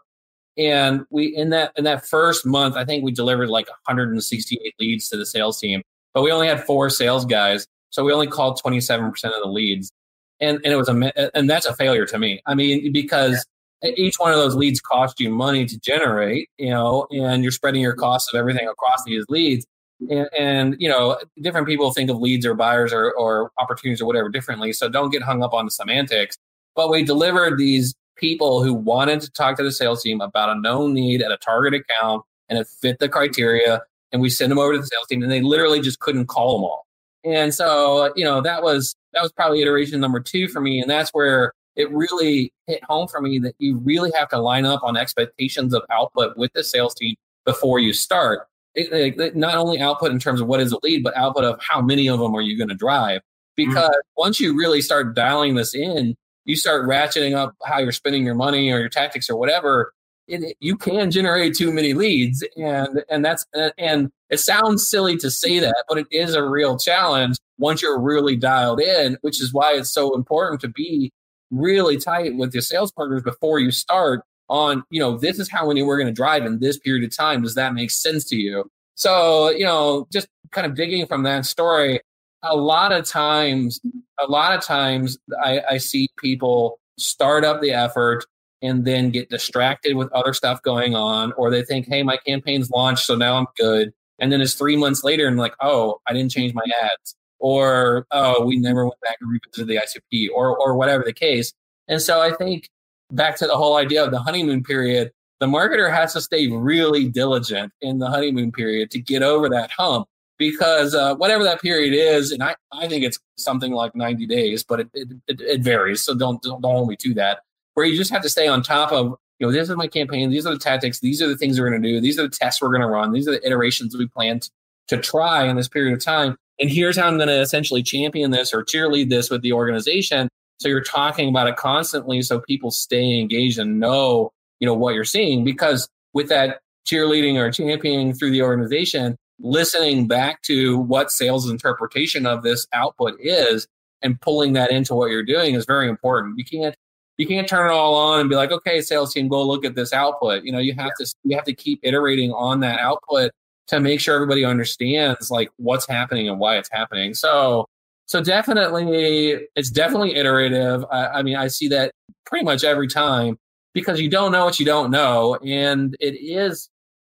[0.59, 5.07] and we in that in that first month, I think we delivered like 168 leads
[5.09, 5.81] to the sales team,
[6.13, 9.49] but we only had four sales guys, so we only called 27 percent of the
[9.49, 9.91] leads,
[10.39, 12.41] and and it was a and that's a failure to me.
[12.45, 13.45] I mean, because
[13.83, 13.91] yeah.
[13.95, 17.81] each one of those leads cost you money to generate, you know, and you're spreading
[17.81, 19.65] your costs of everything across these leads.
[20.09, 24.05] And, and, you know different people think of leads or buyers or, or opportunities or
[24.05, 26.37] whatever differently so don't get hung up on the semantics
[26.73, 30.59] but we delivered these people who wanted to talk to the sales team about a
[30.59, 33.81] known need at a target account and it fit the criteria.
[34.11, 36.57] And we sent them over to the sales team and they literally just couldn't call
[36.57, 36.85] them all.
[37.23, 40.79] And so, you know, that was that was probably iteration number two for me.
[40.79, 44.65] And that's where it really hit home for me that you really have to line
[44.65, 48.47] up on expectations of output with the sales team before you start.
[48.75, 51.59] It, it, not only output in terms of what is the lead, but output of
[51.61, 53.21] how many of them are you going to drive.
[53.57, 53.69] Mm-hmm.
[53.69, 54.21] Because mm-hmm.
[54.21, 58.35] once you really start dialing this in, you start ratcheting up how you're spending your
[58.35, 59.93] money or your tactics or whatever,
[60.29, 63.45] it, you can generate too many leads, and and that's
[63.77, 67.99] and it sounds silly to say that, but it is a real challenge once you're
[67.99, 71.11] really dialed in, which is why it's so important to be
[71.51, 75.67] really tight with your sales partners before you start on you know this is how
[75.67, 77.41] many we're going to drive in this period of time.
[77.41, 78.69] Does that make sense to you?
[78.95, 82.01] So you know just kind of digging from that story
[82.43, 83.81] a lot of times,
[84.19, 88.25] a lot of times I, I see people start up the effort
[88.61, 92.69] and then get distracted with other stuff going on, or they think, hey, my campaign's
[92.69, 93.91] launched, so now I'm good.
[94.19, 97.15] And then it's three months later and like, oh, I didn't change my ads.
[97.39, 101.53] Or, oh, we never went back and revisited the ICP or or whatever the case.
[101.87, 102.69] And so I think
[103.11, 107.07] back to the whole idea of the honeymoon period, the marketer has to stay really
[107.07, 111.93] diligent in the honeymoon period to get over that hump because uh, whatever that period
[111.93, 116.03] is, and I, I think it's something like 90 days, but it, it, it varies.
[116.03, 117.39] So don't, don't, don't hold me to that.
[117.79, 120.29] Where you just have to stay on top of, you know, this is my campaign.
[120.29, 120.99] These are the tactics.
[120.99, 122.01] These are the things we're going to do.
[122.01, 123.13] These are the tests we're going to run.
[123.13, 124.49] These are the iterations we plan to,
[124.89, 126.35] to try in this period of time.
[126.59, 130.27] And here's how I'm going to essentially champion this or cheerlead this with the organization.
[130.59, 134.93] So you're talking about it constantly so people stay engaged and know, you know, what
[134.93, 135.45] you're seeing.
[135.45, 142.25] Because with that cheerleading or championing through the organization, listening back to what sales interpretation
[142.25, 143.69] of this output is
[144.01, 146.37] and pulling that into what you're doing is very important.
[146.37, 146.75] You can't
[147.19, 149.75] you can't turn it all on and be like, okay, sales team, go look at
[149.75, 150.43] this output.
[150.43, 153.31] You know, you have to you have to keep iterating on that output
[153.67, 157.13] to make sure everybody understands like what's happening and why it's happening.
[157.13, 157.67] So
[158.05, 160.85] so definitely it's definitely iterative.
[160.89, 161.91] I, I mean, I see that
[162.25, 163.37] pretty much every time
[163.73, 165.37] because you don't know what you don't know.
[165.45, 166.69] And it is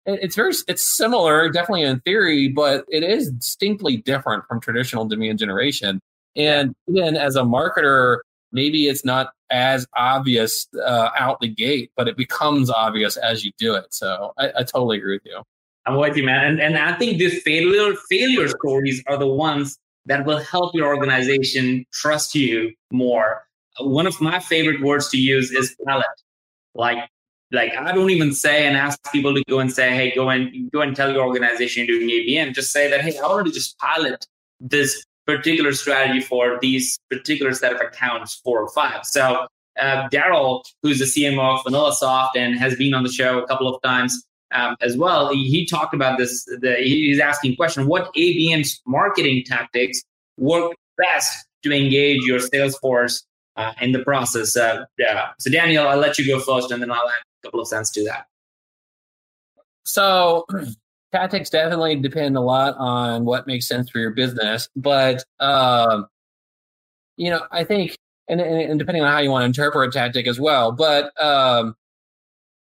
[0.07, 5.39] it's very it's similar definitely in theory but it is distinctly different from traditional demand
[5.39, 6.01] generation
[6.35, 8.21] and then as a marketer
[8.53, 13.53] maybe it's not as obvious uh, out the gate but it becomes obvious as you
[13.59, 13.93] do it.
[13.93, 15.43] So i, I totally agree with you.
[15.87, 16.45] I'm with you man.
[16.45, 20.89] And, and i think these failure failure stories are the ones that will help your
[20.89, 23.45] organization trust you more.
[23.79, 26.07] One of my favorite words to use is pilot
[26.75, 27.09] like
[27.53, 30.71] like I don't even say and ask people to go and say, hey, go and
[30.71, 32.55] go and tell your organization you're doing ABM.
[32.55, 34.27] Just say that, hey, I want to just pilot
[34.61, 35.05] this
[35.37, 39.05] particular strategy for these particular set of accounts, four or five.
[39.05, 39.47] So
[39.79, 43.73] uh, Daryl, who's the CMO of VanillaSoft and has been on the show a couple
[43.73, 46.45] of times um, as well, he, he, talked about this.
[46.45, 50.03] The, he's asking question: What ABM's marketing tactics
[50.39, 53.25] work best to engage your sales force
[53.57, 54.57] uh, in the process?
[54.57, 55.29] Uh, yeah.
[55.39, 57.93] So Daniel, I'll let you go first, and then I'll add a couple of cents
[57.93, 58.27] to that?
[59.85, 60.47] So
[61.13, 66.07] tactics definitely depend a lot on what makes sense for your business, but um,
[67.17, 67.97] you know, I think,
[68.29, 71.75] and, and, depending on how you want to interpret a tactic as well, but um,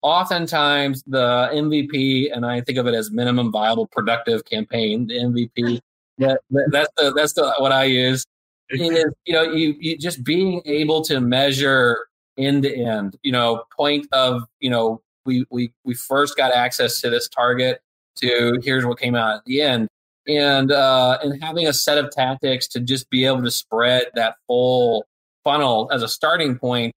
[0.04, 5.80] oftentimes the MVP, and I think of it as minimum viable productive campaign, the MVP.
[6.20, 8.26] That, that's the that's the what I use.
[8.70, 13.18] is you know you, you just being able to measure end to end.
[13.24, 17.82] You know, point of you know we we we first got access to this target
[18.18, 19.88] to here's what came out at the end
[20.28, 24.36] and uh, and having a set of tactics to just be able to spread that
[24.48, 25.06] full
[25.44, 26.94] funnel as a starting point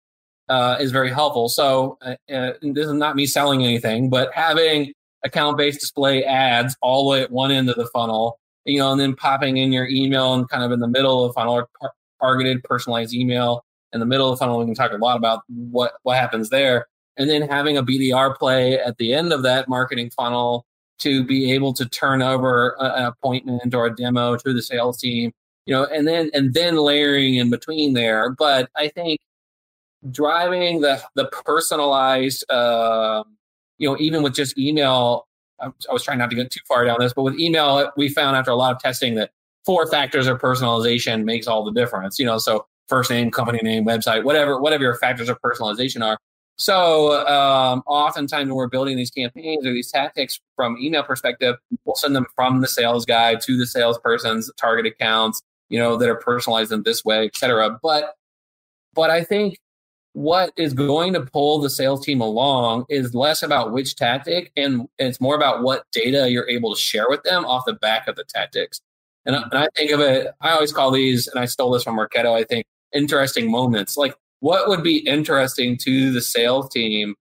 [0.48, 1.48] uh, is very helpful.
[1.48, 4.92] So uh, uh this is not me selling anything, but having
[5.24, 8.92] account based display ads all the way at one end of the funnel, you know,
[8.92, 11.54] and then popping in your email and kind of in the middle of the funnel
[11.54, 11.68] or
[12.20, 14.58] targeted personalized email in the middle of the funnel.
[14.58, 16.86] We can talk a lot about what what happens there,
[17.16, 20.64] and then having a BDR play at the end of that marketing funnel
[20.98, 25.32] to be able to turn over an appointment or a demo to the sales team,
[25.66, 28.30] you know, and then and then layering in between there.
[28.30, 29.20] But I think
[30.10, 33.24] driving the the personalized, uh,
[33.78, 35.26] you know, even with just email,
[35.60, 38.08] I, I was trying not to get too far down this, but with email, we
[38.08, 39.30] found after a lot of testing that
[39.64, 42.18] four factors of personalization makes all the difference.
[42.18, 46.18] You know, so first name, company name, website, whatever, whatever your factors of personalization are.
[46.58, 51.96] So um, oftentimes when we're building these campaigns or these tactics from email perspective, we'll
[51.96, 56.16] send them from the sales guy to the salesperson's target accounts, you know, that are
[56.16, 57.78] personalized in this way, et cetera.
[57.82, 58.14] But
[58.94, 59.58] but I think
[60.14, 64.88] what is going to pull the sales team along is less about which tactic and
[64.98, 68.16] it's more about what data you're able to share with them off the back of
[68.16, 68.80] the tactics.
[69.26, 71.98] And, and I think of it, I always call these, and I stole this from
[71.98, 73.98] Marketo, I think, interesting moments.
[73.98, 74.14] Like
[74.46, 77.16] what would be interesting to the sales team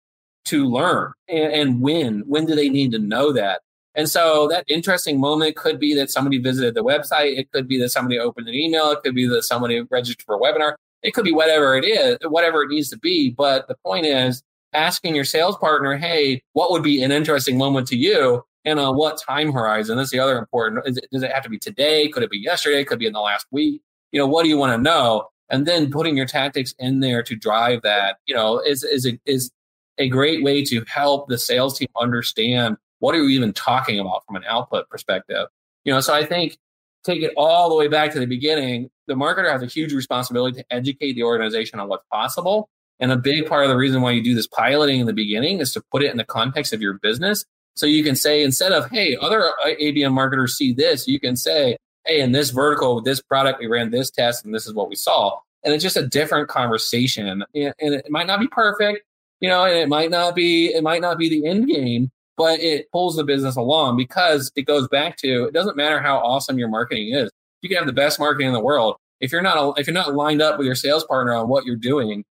[0.45, 2.19] to learn and, and when?
[2.27, 3.61] When do they need to know that?
[3.95, 7.35] And so that interesting moment could be that somebody visited the website.
[7.35, 8.91] It could be that somebody opened an email.
[8.91, 10.75] It could be that somebody registered for a webinar.
[11.01, 13.31] It could be whatever it is, whatever it needs to be.
[13.31, 17.87] But the point is asking your sales partner, hey, what would be an interesting moment
[17.87, 18.43] to you?
[18.65, 19.97] And on what time horizon?
[19.97, 20.85] That's the other important.
[20.85, 22.07] It, does it have to be today?
[22.07, 22.83] Could it be yesterday?
[22.83, 23.81] Could it be in the last week?
[24.11, 25.29] You know, what do you want to know?
[25.49, 29.19] And then putting your tactics in there to drive that you know is is a,
[29.25, 29.51] is
[29.97, 34.25] a great way to help the sales team understand what are you even talking about
[34.25, 35.47] from an output perspective.
[35.83, 36.57] You know so i think
[37.03, 40.61] take it all the way back to the beginning the marketer has a huge responsibility
[40.61, 42.69] to educate the organization on what's possible.
[42.99, 45.59] And a big part of the reason why you do this piloting in the beginning
[45.59, 47.45] is to put it in the context of your business.
[47.75, 51.75] So you can say instead of hey other abm marketers see this you can say
[52.05, 54.89] hey, in this vertical with this product, we ran this test and this is what
[54.89, 55.37] we saw.
[55.63, 57.43] And it's just a different conversation.
[57.53, 59.03] And it might not be perfect,
[59.39, 62.59] you know, and it might not be it might not be the end game, but
[62.59, 66.59] it pulls the business along because it goes back to it doesn't matter how awesome
[66.59, 67.31] your marketing is.
[67.61, 68.97] You can have the best marketing in the world.
[69.19, 71.75] If you're not if you're not lined up with your sales partner on what you're
[71.75, 72.25] doing,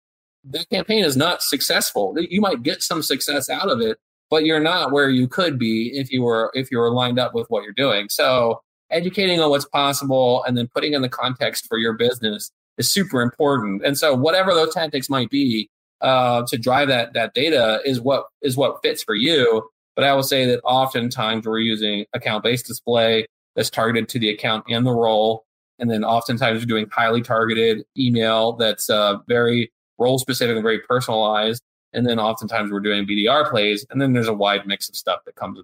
[0.46, 2.16] that campaign is not successful.
[2.18, 3.98] You might get some success out of it,
[4.30, 7.34] but you're not where you could be if you were if you were lined up
[7.34, 8.10] with what you're doing.
[8.10, 8.62] So
[8.92, 13.22] educating on what's possible and then putting in the context for your business is super
[13.22, 13.84] important.
[13.86, 15.70] And so whatever those tactics might be
[16.02, 19.70] uh, to drive that that data is what is what fits for you.
[19.96, 23.26] But I will say that oftentimes we're using account based display
[23.56, 25.46] that's targeted to the account and the role.
[25.80, 30.80] And then oftentimes we're doing highly targeted email that's uh, very role specific and very
[30.80, 31.62] personalized.
[31.94, 33.86] And then oftentimes we're doing BDR plays.
[33.90, 35.60] And then there's a wide mix of stuff that comes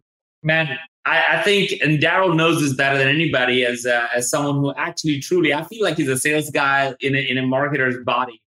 [0.48, 4.56] Man, I, I think, and Daryl knows this better than anybody as uh, as someone
[4.56, 8.02] who actually truly, I feel like he's a sales guy in a, in a marketer's
[8.06, 8.42] body.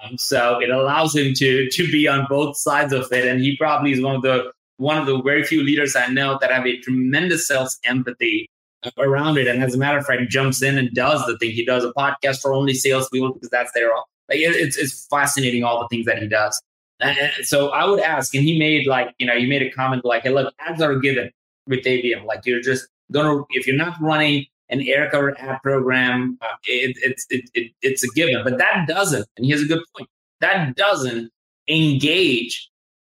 [0.00, 3.56] Um, so it allows him to to be on both sides of it, and he
[3.56, 6.64] probably is one of the one of the very few leaders I know that have
[6.64, 8.48] a tremendous sales empathy
[8.96, 9.48] around it.
[9.48, 11.50] And as a matter of fact, jumps in and does the thing.
[11.50, 14.08] He does a podcast for only salespeople because that's their all.
[14.28, 16.62] like it, it's it's fascinating all the things that he does.
[17.02, 20.04] And so I would ask, and he made like, you know, you made a comment
[20.04, 21.30] like, hey, look, ads are given
[21.66, 22.24] with ABM.
[22.24, 26.96] Like you're just gonna, if you're not running an air cover ad program, uh, it,
[27.02, 28.42] it's it, it, it's a given.
[28.44, 30.08] But that doesn't, and he has a good point.
[30.40, 31.30] That doesn't
[31.68, 32.70] engage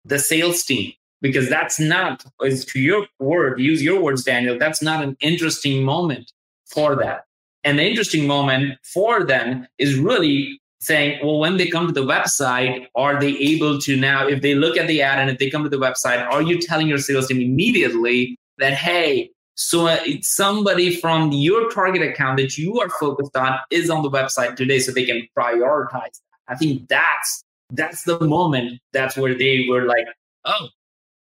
[0.04, 4.58] the sales team because that's not, is to your word, use your words, Daniel.
[4.58, 6.32] That's not an interesting moment
[6.66, 7.24] for that.
[7.64, 12.04] And the interesting moment for them is really saying, well, when they come to the
[12.04, 15.48] website, are they able to now, if they look at the ad and if they
[15.48, 19.98] come to the website, are you telling your sales team immediately that, hey, so uh,
[20.22, 24.80] somebody from your target account that you are focused on is on the website today
[24.80, 26.20] so they can prioritize.
[26.48, 30.06] I think that's that's the moment that's where they were like,
[30.44, 30.68] oh,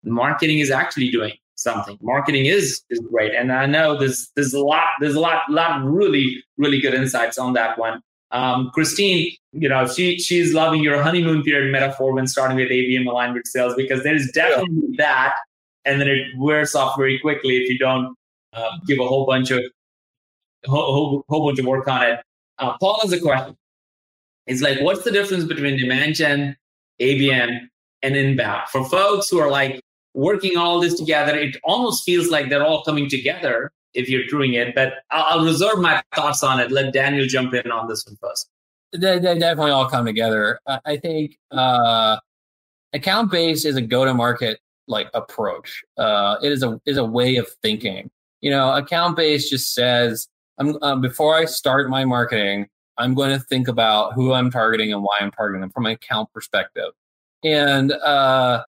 [0.03, 1.97] marketing is actually doing something.
[2.01, 3.33] Marketing is is great.
[3.33, 7.37] And I know there's there's a lot, there's a lot, lot really, really good insights
[7.37, 8.01] on that one.
[8.32, 13.07] Um, Christine, you know, she she's loving your honeymoon period metaphor when starting with ABM
[13.07, 14.95] aligned with sales because there is definitely yeah.
[14.97, 15.36] that,
[15.86, 18.15] and then it wears off very quickly if you don't
[18.53, 19.63] uh, give a whole bunch of
[20.65, 22.19] whole, whole, bunch of work on it.
[22.59, 23.55] uh, Paul has a question.
[24.47, 26.55] It's like, what's the difference between demand gen,
[27.01, 27.67] ABM,
[28.01, 28.69] and inbound?
[28.69, 29.82] For folks who are like
[30.13, 34.53] working all this together, it almost feels like they're all coming together if you're doing
[34.53, 34.73] it.
[34.73, 36.71] But I'll, I'll reserve my thoughts on it.
[36.71, 38.49] Let Daniel jump in on this one first.
[38.93, 40.59] They, they definitely all come together.
[40.85, 42.17] I think uh,
[42.93, 45.83] account based is a go to market like approach.
[45.97, 48.09] Uh, it is a is a way of thinking.
[48.39, 52.67] You know, account based just says, I'm, uh, before I start my marketing,
[52.97, 55.93] I'm going to think about who I'm targeting and why I'm targeting them from an
[55.93, 56.91] account perspective.
[57.43, 58.63] And uh,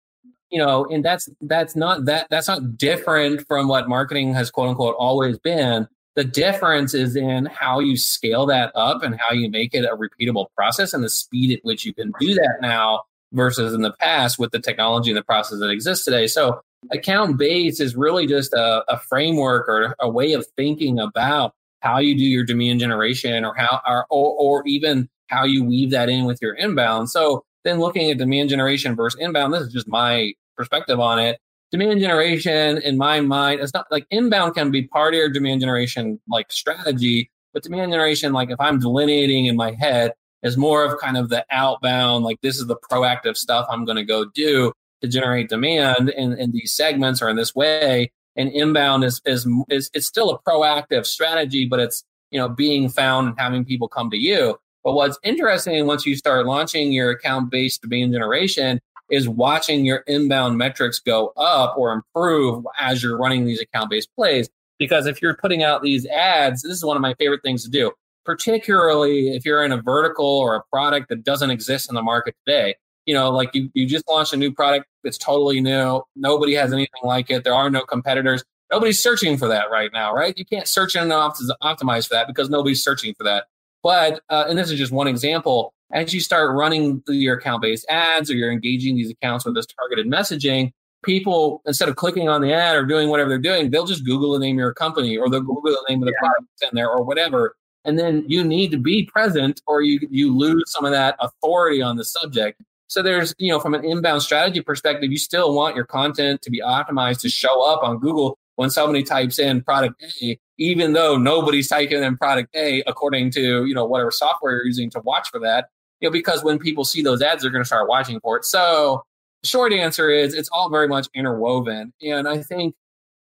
[0.50, 4.70] you know, and that's that's not that that's not different from what marketing has quote
[4.70, 5.88] unquote always been.
[6.16, 9.96] The difference is in how you scale that up and how you make it a
[9.96, 13.94] repeatable process and the speed at which you can do that now versus in the
[13.94, 16.28] past with the technology and the process that exists today.
[16.28, 21.54] So account base is really just a, a framework or a way of thinking about
[21.82, 25.92] how you do your demand generation or how or, or, or even how you weave
[25.92, 27.10] that in with your inbound.
[27.10, 31.40] So then looking at demand generation versus inbound, this is just my perspective on it.
[31.72, 35.62] Demand generation, in my mind, it's not like inbound can be part of your demand
[35.62, 40.86] generation like strategy, but demand generation, like if I'm delineating in my head, is more
[40.86, 44.26] of kind of the outbound, like this is the proactive stuff I'm going to go
[44.26, 48.12] do to generate demand in, in these segments or in this way.
[48.36, 52.90] And inbound is, is, is, it's still a proactive strategy, but it's, you know, being
[52.90, 54.58] found and having people come to you.
[54.84, 58.80] But what's interesting once you start launching your account based demand generation
[59.12, 64.10] is watching your inbound metrics go up or improve as you're running these account based
[64.16, 64.50] plays.
[64.78, 67.70] Because if you're putting out these ads, this is one of my favorite things to
[67.70, 67.92] do
[68.30, 72.36] particularly if you're in a vertical or a product that doesn't exist in the market
[72.46, 72.76] today.
[73.08, 76.04] You know, like you, you just launched a new product that's totally new.
[76.16, 77.44] Nobody has anything like it.
[77.44, 78.44] There are no competitors.
[78.72, 80.38] Nobody's searching for that right now, right?
[80.38, 83.46] You can't search to optimize for that because nobody's searching for that.
[83.84, 87.86] But, uh, and this is just one example, as you start running your account based
[87.90, 90.72] ads or you're engaging these accounts with this targeted messaging,
[91.04, 94.34] people, instead of clicking on the ad or doing whatever they're doing, they'll just Google
[94.34, 96.28] the name of your company or they'll Google the name of the yeah.
[96.28, 97.56] product in there or whatever
[97.86, 101.82] and then you need to be present or you you lose some of that authority
[101.82, 105.76] on the subject so there's you know from an inbound strategy perspective you still want
[105.76, 110.02] your content to be optimized to show up on google when somebody types in product
[110.22, 114.66] a even though nobody's typing in product a according to you know whatever software you're
[114.66, 117.64] using to watch for that you know because when people see those ads they're going
[117.64, 118.46] to start watching for it.
[118.46, 119.04] So
[119.44, 121.94] short answer is it's all very much interwoven.
[122.02, 122.76] And i think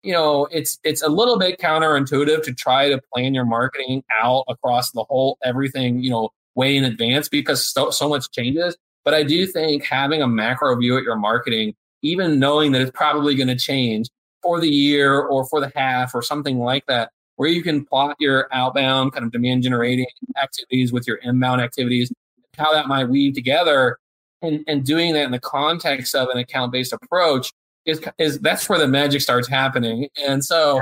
[0.04, 4.44] you know it's it's a little bit counterintuitive to try to plan your marketing out
[4.50, 8.76] across the whole everything you know way in advance because so, so much changes.
[9.06, 12.92] But i do think having a macro view at your marketing even knowing that it's
[12.92, 14.08] probably going to change
[14.42, 18.16] for the year or for the half or something like that where you can plot
[18.20, 20.06] your outbound kind of demand generating
[20.42, 22.12] activities with your inbound activities
[22.58, 23.98] how that might weave together
[24.42, 27.52] and, and doing that in the context of an account based approach
[27.86, 30.10] is is that's where the magic starts happening.
[30.28, 30.82] And so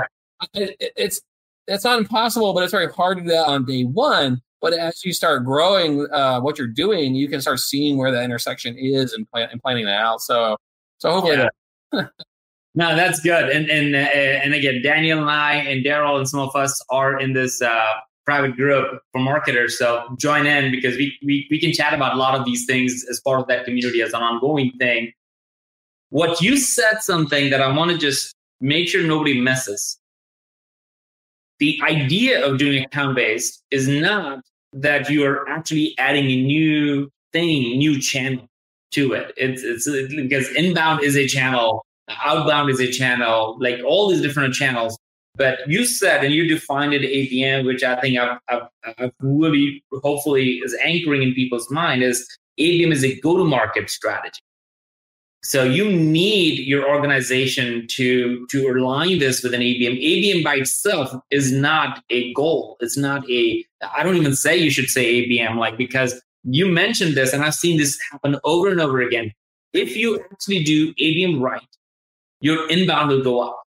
[0.54, 1.20] it, it's
[1.66, 4.40] it's not impossible, but it's very hard to do that on day one.
[4.60, 8.24] But as you start growing uh, what you're doing, you can start seeing where that
[8.24, 10.20] intersection is and, plan, and planning that out.
[10.20, 10.56] So
[10.98, 11.48] so hopefully.
[11.92, 12.06] Yeah.
[12.74, 13.50] No, that's good.
[13.50, 17.18] And and uh, and again, Daniel and I and Daryl and some of us are
[17.18, 17.94] in this uh,
[18.24, 19.76] private group for marketers.
[19.76, 23.04] So join in because we, we we can chat about a lot of these things
[23.10, 25.12] as part of that community as an ongoing thing.
[26.10, 29.98] What you said something that I want to just make sure nobody misses.
[31.58, 34.40] The idea of doing account based is not
[34.72, 38.48] that you are actually adding a new thing, new channel
[38.92, 39.32] to it.
[39.36, 41.84] It's, it's because inbound is a channel,
[42.24, 44.98] outbound is a channel, like all these different channels.
[45.36, 48.62] But you said and you defined it ABM, which I think I've, I've,
[48.98, 52.26] I've really hopefully is anchoring in people's mind is
[52.58, 54.40] ABM is a go-to-market strategy.
[55.42, 59.98] So you need your organization to to align this with an ABM.
[59.98, 62.76] ABM by itself is not a goal.
[62.80, 63.64] It's not a.
[63.96, 67.54] I don't even say you should say ABM, like because you mentioned this, and I've
[67.54, 69.32] seen this happen over and over again.
[69.72, 71.66] If you actually do ABM right,
[72.40, 73.62] your inbound will go up.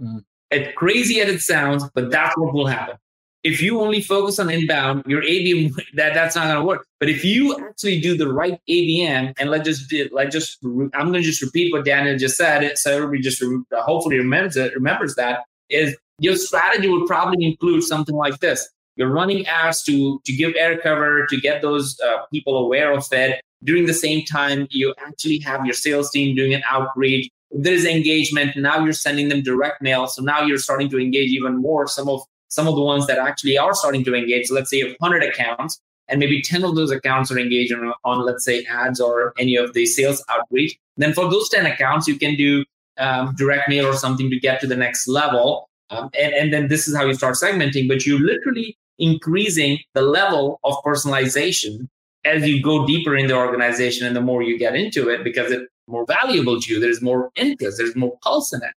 [0.00, 0.24] Mm.
[0.50, 2.96] It's crazy as it sounds, but that's what will happen
[3.44, 6.86] if you only focus on inbound, your ABM that that's not going to work.
[7.00, 11.14] But if you actually do the right ABM, and let's just let just I'm going
[11.14, 13.42] to just repeat what Daniel just said, so everybody just
[13.72, 19.10] hopefully remembers it, remembers that is your strategy would probably include something like this: you're
[19.10, 23.40] running ads to to give air cover to get those uh, people aware of it.
[23.64, 27.28] During the same time, you actually have your sales team doing an outreach.
[27.50, 30.06] There is engagement, now you're sending them direct mail.
[30.06, 33.18] So now you're starting to engage even more some of some of the ones that
[33.18, 34.46] actually are starting to engage.
[34.46, 37.72] So let's say you have 100 accounts, and maybe 10 of those accounts are engaged
[37.74, 40.78] on, on let's say, ads or any of the sales outreach.
[40.96, 42.64] Then for those 10 accounts, you can do
[42.96, 45.68] um, direct mail or something to get to the next level.
[45.90, 50.02] Um, and, and then this is how you start segmenting, but you're literally increasing the
[50.02, 51.88] level of personalization
[52.24, 55.52] as you go deeper in the organization and the more you get into it because
[55.52, 56.80] it's more valuable to you.
[56.80, 58.72] There's more interest, there's more pulse in it.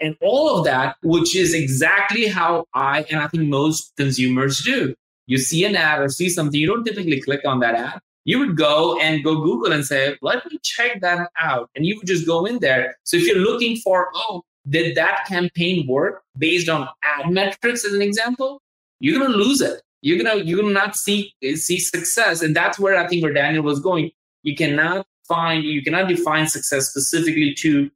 [0.00, 4.94] And all of that, which is exactly how I and I think most consumers do.
[5.26, 8.00] You see an ad or see something, you don't typically click on that ad.
[8.24, 11.70] You would go and go Google and say, let me check that out.
[11.74, 12.96] And you would just go in there.
[13.04, 17.92] So if you're looking for, oh, did that campaign work based on ad metrics as
[17.92, 18.60] an example?
[18.98, 19.80] You're gonna lose it.
[20.02, 22.42] You're gonna you're gonna not see see success.
[22.42, 24.10] And that's where I think where Daniel was going.
[24.42, 27.90] You cannot find you cannot define success specifically to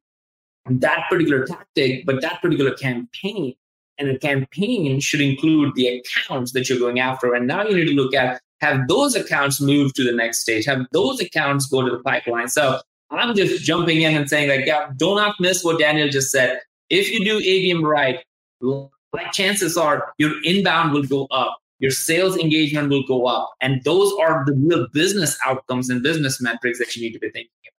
[0.66, 3.54] that particular tactic, but that particular campaign.
[3.98, 7.32] And a campaign should include the accounts that you're going after.
[7.34, 10.64] And now you need to look at have those accounts move to the next stage,
[10.64, 12.48] have those accounts go to the pipeline.
[12.48, 12.80] So
[13.10, 16.60] I'm just jumping in and saying like, yeah, do not miss what Daniel just said.
[16.90, 18.24] If you do ABM right,
[19.12, 23.82] like chances are your inbound will go up, your sales engagement will go up, and
[23.84, 27.50] those are the real business outcomes and business metrics that you need to be thinking
[27.62, 27.72] about.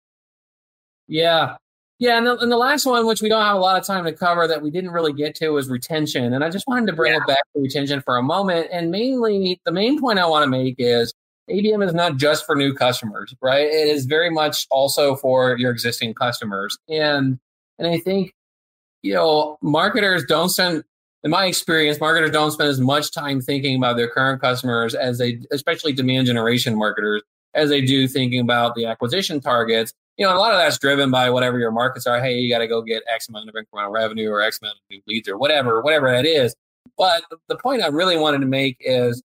[1.08, 1.56] Yeah,
[1.98, 4.04] yeah, and the, and the, last one, which we don't have a lot of time
[4.04, 6.34] to cover, that we didn't really get to, was retention.
[6.34, 7.20] And I just wanted to bring yeah.
[7.20, 8.68] it back to retention for a moment.
[8.70, 11.14] And mainly, the main point I want to make is
[11.48, 13.66] ABM is not just for new customers, right?
[13.66, 16.76] It is very much also for your existing customers.
[16.88, 17.38] And
[17.78, 18.34] and I think,
[19.02, 20.84] you know, marketers don't spend,
[21.26, 25.18] in my experience, marketers don't spend as much time thinking about their current customers as
[25.18, 27.22] they, especially demand generation marketers,
[27.52, 31.10] as they do thinking about the acquisition targets you know, a lot of that's driven
[31.10, 32.20] by whatever your markets are.
[32.20, 34.82] Hey, you got to go get X amount of incremental revenue or X amount of
[34.90, 36.54] new leads or whatever, whatever that is.
[36.96, 39.22] But the point I really wanted to make is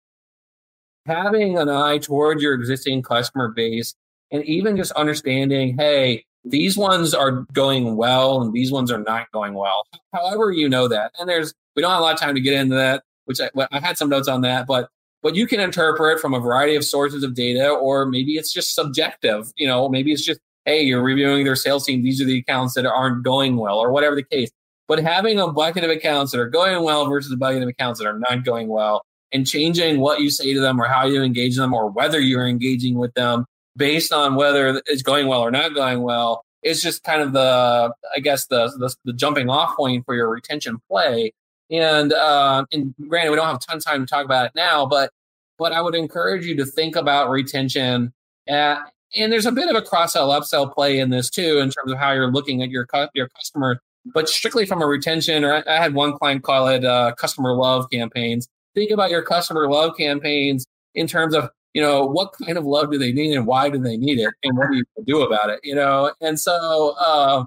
[1.06, 3.94] having an eye toward your existing customer base
[4.30, 9.30] and even just understanding, hey, these ones are going well and these ones are not
[9.32, 9.86] going well.
[10.12, 11.12] However, you know that.
[11.18, 13.50] And there's, we don't have a lot of time to get into that, which I,
[13.70, 14.88] I had some notes on that, but
[15.22, 18.74] but you can interpret from a variety of sources of data, or maybe it's just
[18.74, 19.52] subjective.
[19.56, 22.02] You know, maybe it's just hey, you're reviewing their sales team.
[22.02, 24.50] These are the accounts that aren't going well, or whatever the case.
[24.88, 27.98] But having a bucket of accounts that are going well versus a bucket of accounts
[28.00, 29.02] that are not going well,
[29.32, 32.46] and changing what you say to them or how you engage them or whether you're
[32.46, 33.46] engaging with them
[33.76, 37.92] based on whether it's going well or not going well is just kind of the,
[38.14, 41.32] I guess, the, the, the jumping off point for your retention play.
[41.70, 44.86] And, uh, and granted, we don't have ton of time to talk about it now,
[44.86, 45.10] but
[45.58, 48.12] but I would encourage you to think about retention
[48.48, 48.78] at,
[49.14, 51.92] and there's a bit of a cross sell upsell play in this too, in terms
[51.92, 53.80] of how you're looking at your your customer.
[54.12, 57.54] But strictly from a retention, or I, I had one client call it uh, customer
[57.54, 58.48] love campaigns.
[58.74, 62.90] Think about your customer love campaigns in terms of you know what kind of love
[62.90, 65.48] do they need and why do they need it and what do you do about
[65.48, 67.44] it you know and so uh,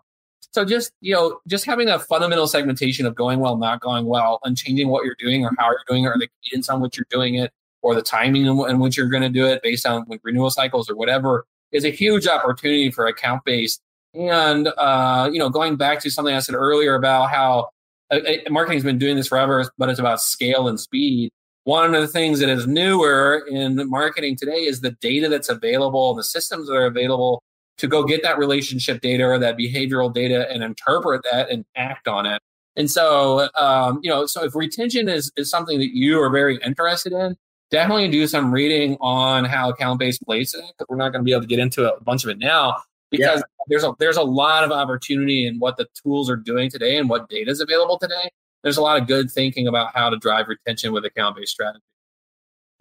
[0.55, 4.39] so just you know just having a fundamental segmentation of going well not going well
[4.45, 6.97] and changing what you're doing or how you're doing it or the cadence on which
[6.97, 7.51] you're doing it
[7.81, 10.89] or the timing in which you're going to do it based on like, renewal cycles
[10.89, 13.81] or whatever is a huge opportunity for account based.
[14.13, 17.69] And uh, you know, going back to something I said earlier about how
[18.11, 21.31] uh, uh, marketing's been doing this forever, but it's about scale and speed.
[21.65, 26.13] One of the things that is newer in marketing today is the data that's available,
[26.13, 27.43] the systems that are available
[27.77, 32.07] to go get that relationship data or that behavioral data and interpret that and act
[32.07, 32.41] on it.
[32.75, 36.57] And so, um, you know, so if retention is, is something that you are very
[36.63, 37.35] interested in,
[37.71, 40.63] definitely do some reading on how account based plays it.
[40.89, 43.39] We're not going to be able to get into a bunch of it now because
[43.39, 43.65] yeah.
[43.67, 47.09] there's a there's a lot of opportunity in what the tools are doing today and
[47.09, 48.29] what data is available today.
[48.63, 51.83] There's a lot of good thinking about how to drive retention with account based strategy.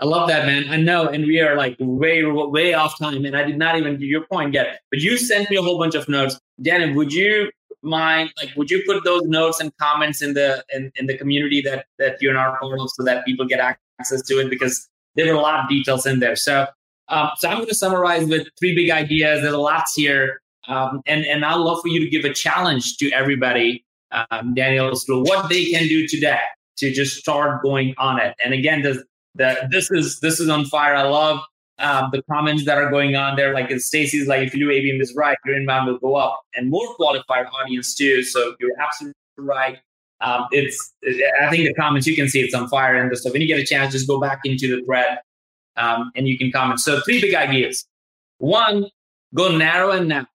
[0.00, 0.68] I love that, man.
[0.68, 3.98] I know, and we are like way, way off time, and I did not even
[3.98, 4.80] do your point yet.
[4.90, 6.92] But you sent me a whole bunch of notes, Danny.
[6.92, 7.50] Would you
[7.82, 11.60] mind, like, would you put those notes and comments in the in, in the community
[11.62, 15.32] that that you're in our portal so that people get access to it because there
[15.32, 16.34] were a lot of details in there.
[16.34, 16.66] So,
[17.08, 19.42] um, so I'm going to summarize with three big ideas.
[19.42, 22.96] There's a lot here, um, and and I'd love for you to give a challenge
[22.96, 26.40] to everybody, um, Daniel, what they can do today
[26.78, 28.34] to just start going on it.
[28.44, 28.98] And again, this
[29.34, 30.94] the this is this is on fire.
[30.94, 31.40] I love
[31.78, 33.52] um, the comments that are going on there.
[33.52, 36.70] Like Stacy's like, if you do ABM is right, your inbound will go up, and
[36.70, 38.22] more qualified audience too.
[38.22, 39.78] So you're absolutely right
[40.24, 40.94] um, it's
[41.42, 43.32] I think the comments you can see it's on fire and stuff.
[43.32, 45.18] When you get a chance, just go back into the thread
[45.76, 46.80] um, and you can comment.
[46.80, 47.86] So three big ideas.
[48.38, 48.86] One,
[49.34, 50.26] go narrow and narrow.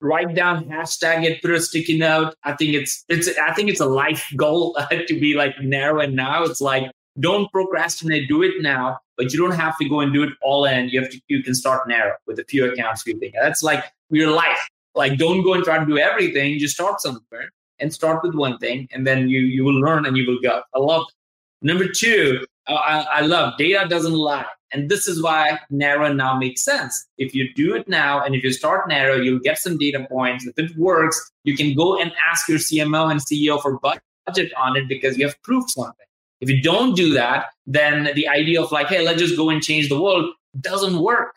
[0.00, 2.34] write down, hashtag it, put a sticky note.
[2.44, 6.16] I think it's it's I think it's a life goal to be like narrow and
[6.16, 6.42] now.
[6.42, 6.90] It's like
[7.20, 10.64] don't procrastinate, do it now, but you don't have to go and do it all
[10.64, 10.88] in.
[10.88, 13.34] You have to you can start narrow with a few accounts, few things.
[13.40, 14.68] That's like your life.
[14.94, 16.58] Like don't go and try to do everything.
[16.58, 20.16] Just start somewhere and start with one thing, and then you you will learn and
[20.16, 20.62] you will go.
[20.74, 21.04] I love.
[21.06, 21.14] That.
[21.60, 24.46] Number two, I, I love data doesn't lie.
[24.72, 27.06] And this is why narrow now makes sense.
[27.16, 30.46] If you do it now and if you start narrow, you'll get some data points.
[30.46, 34.76] If it works, you can go and ask your CMO and CEO for budget on
[34.76, 36.07] it because you have proved something.
[36.40, 39.62] If you don't do that, then the idea of like, hey, let's just go and
[39.62, 41.34] change the world doesn't work.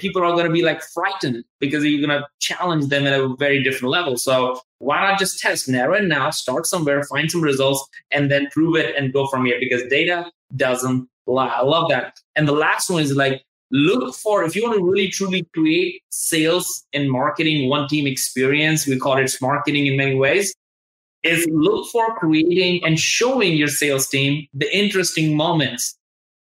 [0.00, 3.34] People are going to be like frightened because you're going to challenge them at a
[3.38, 4.18] very different level.
[4.18, 8.48] So why not just test narrow it now, start somewhere, find some results, and then
[8.52, 9.56] prove it and go from here?
[9.58, 11.48] Because data doesn't lie.
[11.48, 12.18] I love that.
[12.36, 16.02] And the last one is like look for if you want to really truly create
[16.10, 18.86] sales and marketing one team experience.
[18.86, 20.54] We call it marketing in many ways.
[21.24, 25.96] Is look for creating and showing your sales team the interesting moments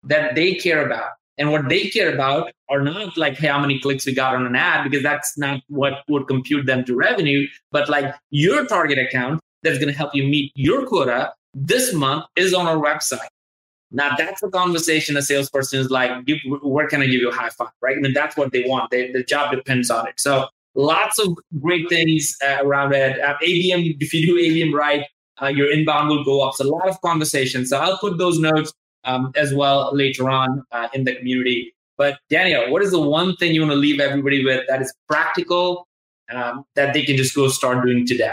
[0.03, 1.11] that they care about.
[1.39, 4.47] And what they care about are not like, hey, how many clicks we got on
[4.47, 8.99] an ad, because that's not what would compute them to revenue, but like your target
[8.99, 13.29] account that's going to help you meet your quota this month is on our website.
[13.91, 16.11] Now that's a conversation a salesperson is like,
[16.63, 17.97] where can I give you a high five, right?
[17.97, 18.91] I mean, that's what they want.
[18.91, 20.15] They, the job depends on it.
[20.19, 23.21] So lots of great things uh, around it.
[23.21, 25.05] Uh, ABM, if you do ABM right,
[25.43, 26.55] uh, your inbound will go up.
[26.55, 27.71] So a lot of conversations.
[27.71, 28.73] So I'll put those notes
[29.05, 31.75] um, as well later on uh, in the community.
[31.97, 34.93] But Daniel, what is the one thing you want to leave everybody with that is
[35.09, 35.87] practical
[36.33, 38.33] um, that they can just go start doing today?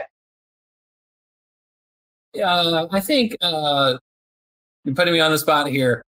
[2.34, 3.98] Yeah, I think uh,
[4.84, 6.04] you're putting me on the spot here.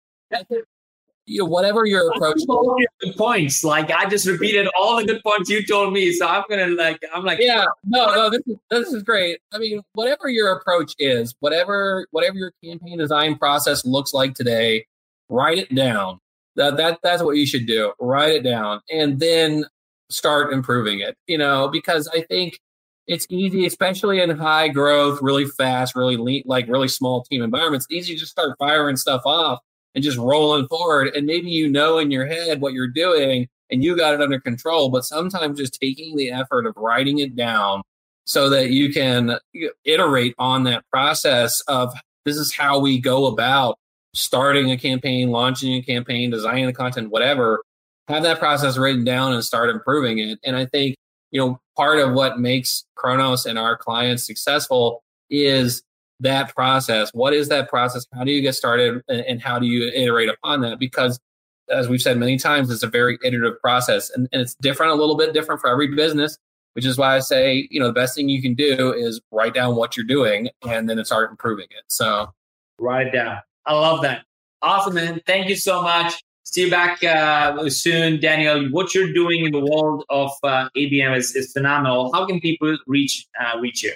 [1.30, 2.40] You know, whatever your approach.
[2.50, 3.64] All your good points.
[3.64, 7.00] Like I just repeated all the good points you told me, so I'm gonna like
[7.14, 9.40] I'm like yeah no no this is this is great.
[9.52, 14.88] I mean whatever your approach is, whatever whatever your campaign design process looks like today,
[15.30, 16.20] write it down.
[16.56, 17.94] That that that's what you should do.
[18.00, 19.66] Write it down and then
[20.10, 21.16] start improving it.
[21.28, 22.60] You know because I think
[23.06, 27.86] it's easy, especially in high growth, really fast, really lean, like really small team environments.
[27.90, 29.60] It's easy to just start firing stuff off
[29.96, 31.16] and just rolling forward.
[31.16, 34.40] And maybe you know in your head what you're doing and you got it under
[34.40, 34.90] control.
[34.90, 37.82] But sometimes just taking the effort of writing it down
[38.26, 39.38] so that you can
[39.86, 41.94] iterate on that process of
[42.26, 43.78] this is how we go about
[44.14, 47.62] starting a campaign, launching a campaign, designing the content, whatever.
[48.08, 50.40] Have that process written down and start improving it.
[50.44, 50.96] And I think
[51.32, 55.84] you know, part of what makes Kronos and our clients successful is
[56.20, 57.12] that process.
[57.14, 58.06] What is that process?
[58.14, 60.80] How do you get started and how do you iterate upon that?
[60.80, 61.20] Because
[61.70, 64.96] as we've said many times, it's a very iterative process and, and it's different, a
[64.96, 66.38] little bit different for every business,
[66.74, 69.54] which is why I say, you know, the best thing you can do is write
[69.54, 71.84] down what you're doing and then start improving it.
[71.88, 72.34] So
[72.80, 73.40] write it down.
[73.66, 74.24] I love that.
[74.62, 75.22] Awesome, man.
[75.26, 76.22] Thank you so much.
[76.44, 78.70] See you back uh, soon, Daniel.
[78.72, 82.12] What you're doing in the world of uh, ABM is, is phenomenal.
[82.12, 83.94] How can people reach uh, reach you?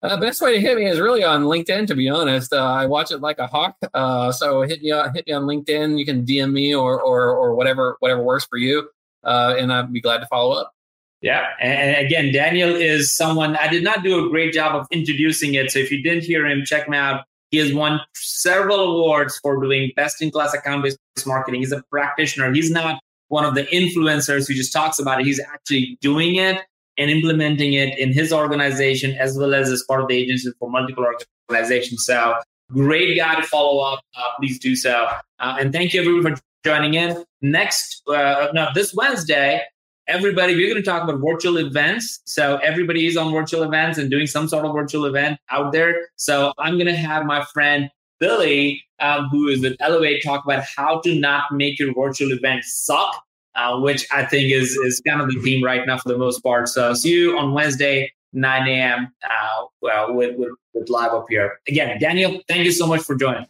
[0.00, 1.86] Uh, best way to hit me is really on LinkedIn.
[1.88, 3.76] To be honest, uh, I watch it like a hawk.
[3.92, 5.98] Uh, so hit me on hit me on LinkedIn.
[5.98, 8.88] You can DM me or or or whatever whatever works for you,
[9.24, 10.72] uh, and I'd be glad to follow up.
[11.20, 15.54] Yeah, and again, Daniel is someone I did not do a great job of introducing
[15.54, 15.72] it.
[15.72, 17.24] So if you didn't hear him, check him out.
[17.50, 21.60] He has won several awards for doing best in class account based marketing.
[21.60, 22.52] He's a practitioner.
[22.52, 25.26] He's not one of the influencers who just talks about it.
[25.26, 26.62] He's actually doing it
[26.98, 30.70] and implementing it in his organization as well as as part of the agency for
[30.70, 31.06] multiple
[31.48, 32.04] organizations.
[32.04, 32.34] So
[32.72, 34.00] great guy to follow up.
[34.16, 35.06] Uh, please do so.
[35.38, 37.24] Uh, and thank you everyone for joining in.
[37.40, 39.62] Next, uh, no, this Wednesday,
[40.06, 42.20] everybody, we're going to talk about virtual events.
[42.26, 46.08] So everybody is on virtual events and doing some sort of virtual event out there.
[46.16, 47.90] So I'm going to have my friend
[48.20, 52.64] Billy, um, who is with Elevate, talk about how to not make your virtual event
[52.64, 53.22] suck,
[53.58, 56.40] uh, which I think is is kind of the theme right now for the most
[56.40, 56.68] part.
[56.68, 59.12] So see you on Wednesday, 9 a.m.
[59.22, 61.58] Uh, well, with, with, with live up here.
[61.68, 63.46] Again, Daniel, thank you so much for joining.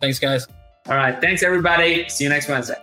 [0.00, 0.46] Thanks, guys.
[0.88, 1.20] All right.
[1.20, 2.08] Thanks, everybody.
[2.08, 2.76] See you next Wednesday.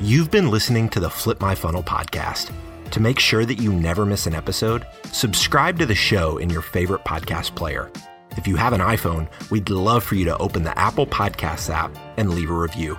[0.00, 2.52] You've been listening to the Flip My Funnel podcast.
[2.90, 6.62] To make sure that you never miss an episode, subscribe to the show in your
[6.62, 7.90] favorite podcast player.
[8.36, 11.96] If you have an iPhone, we'd love for you to open the Apple Podcasts app
[12.16, 12.98] and leave a review.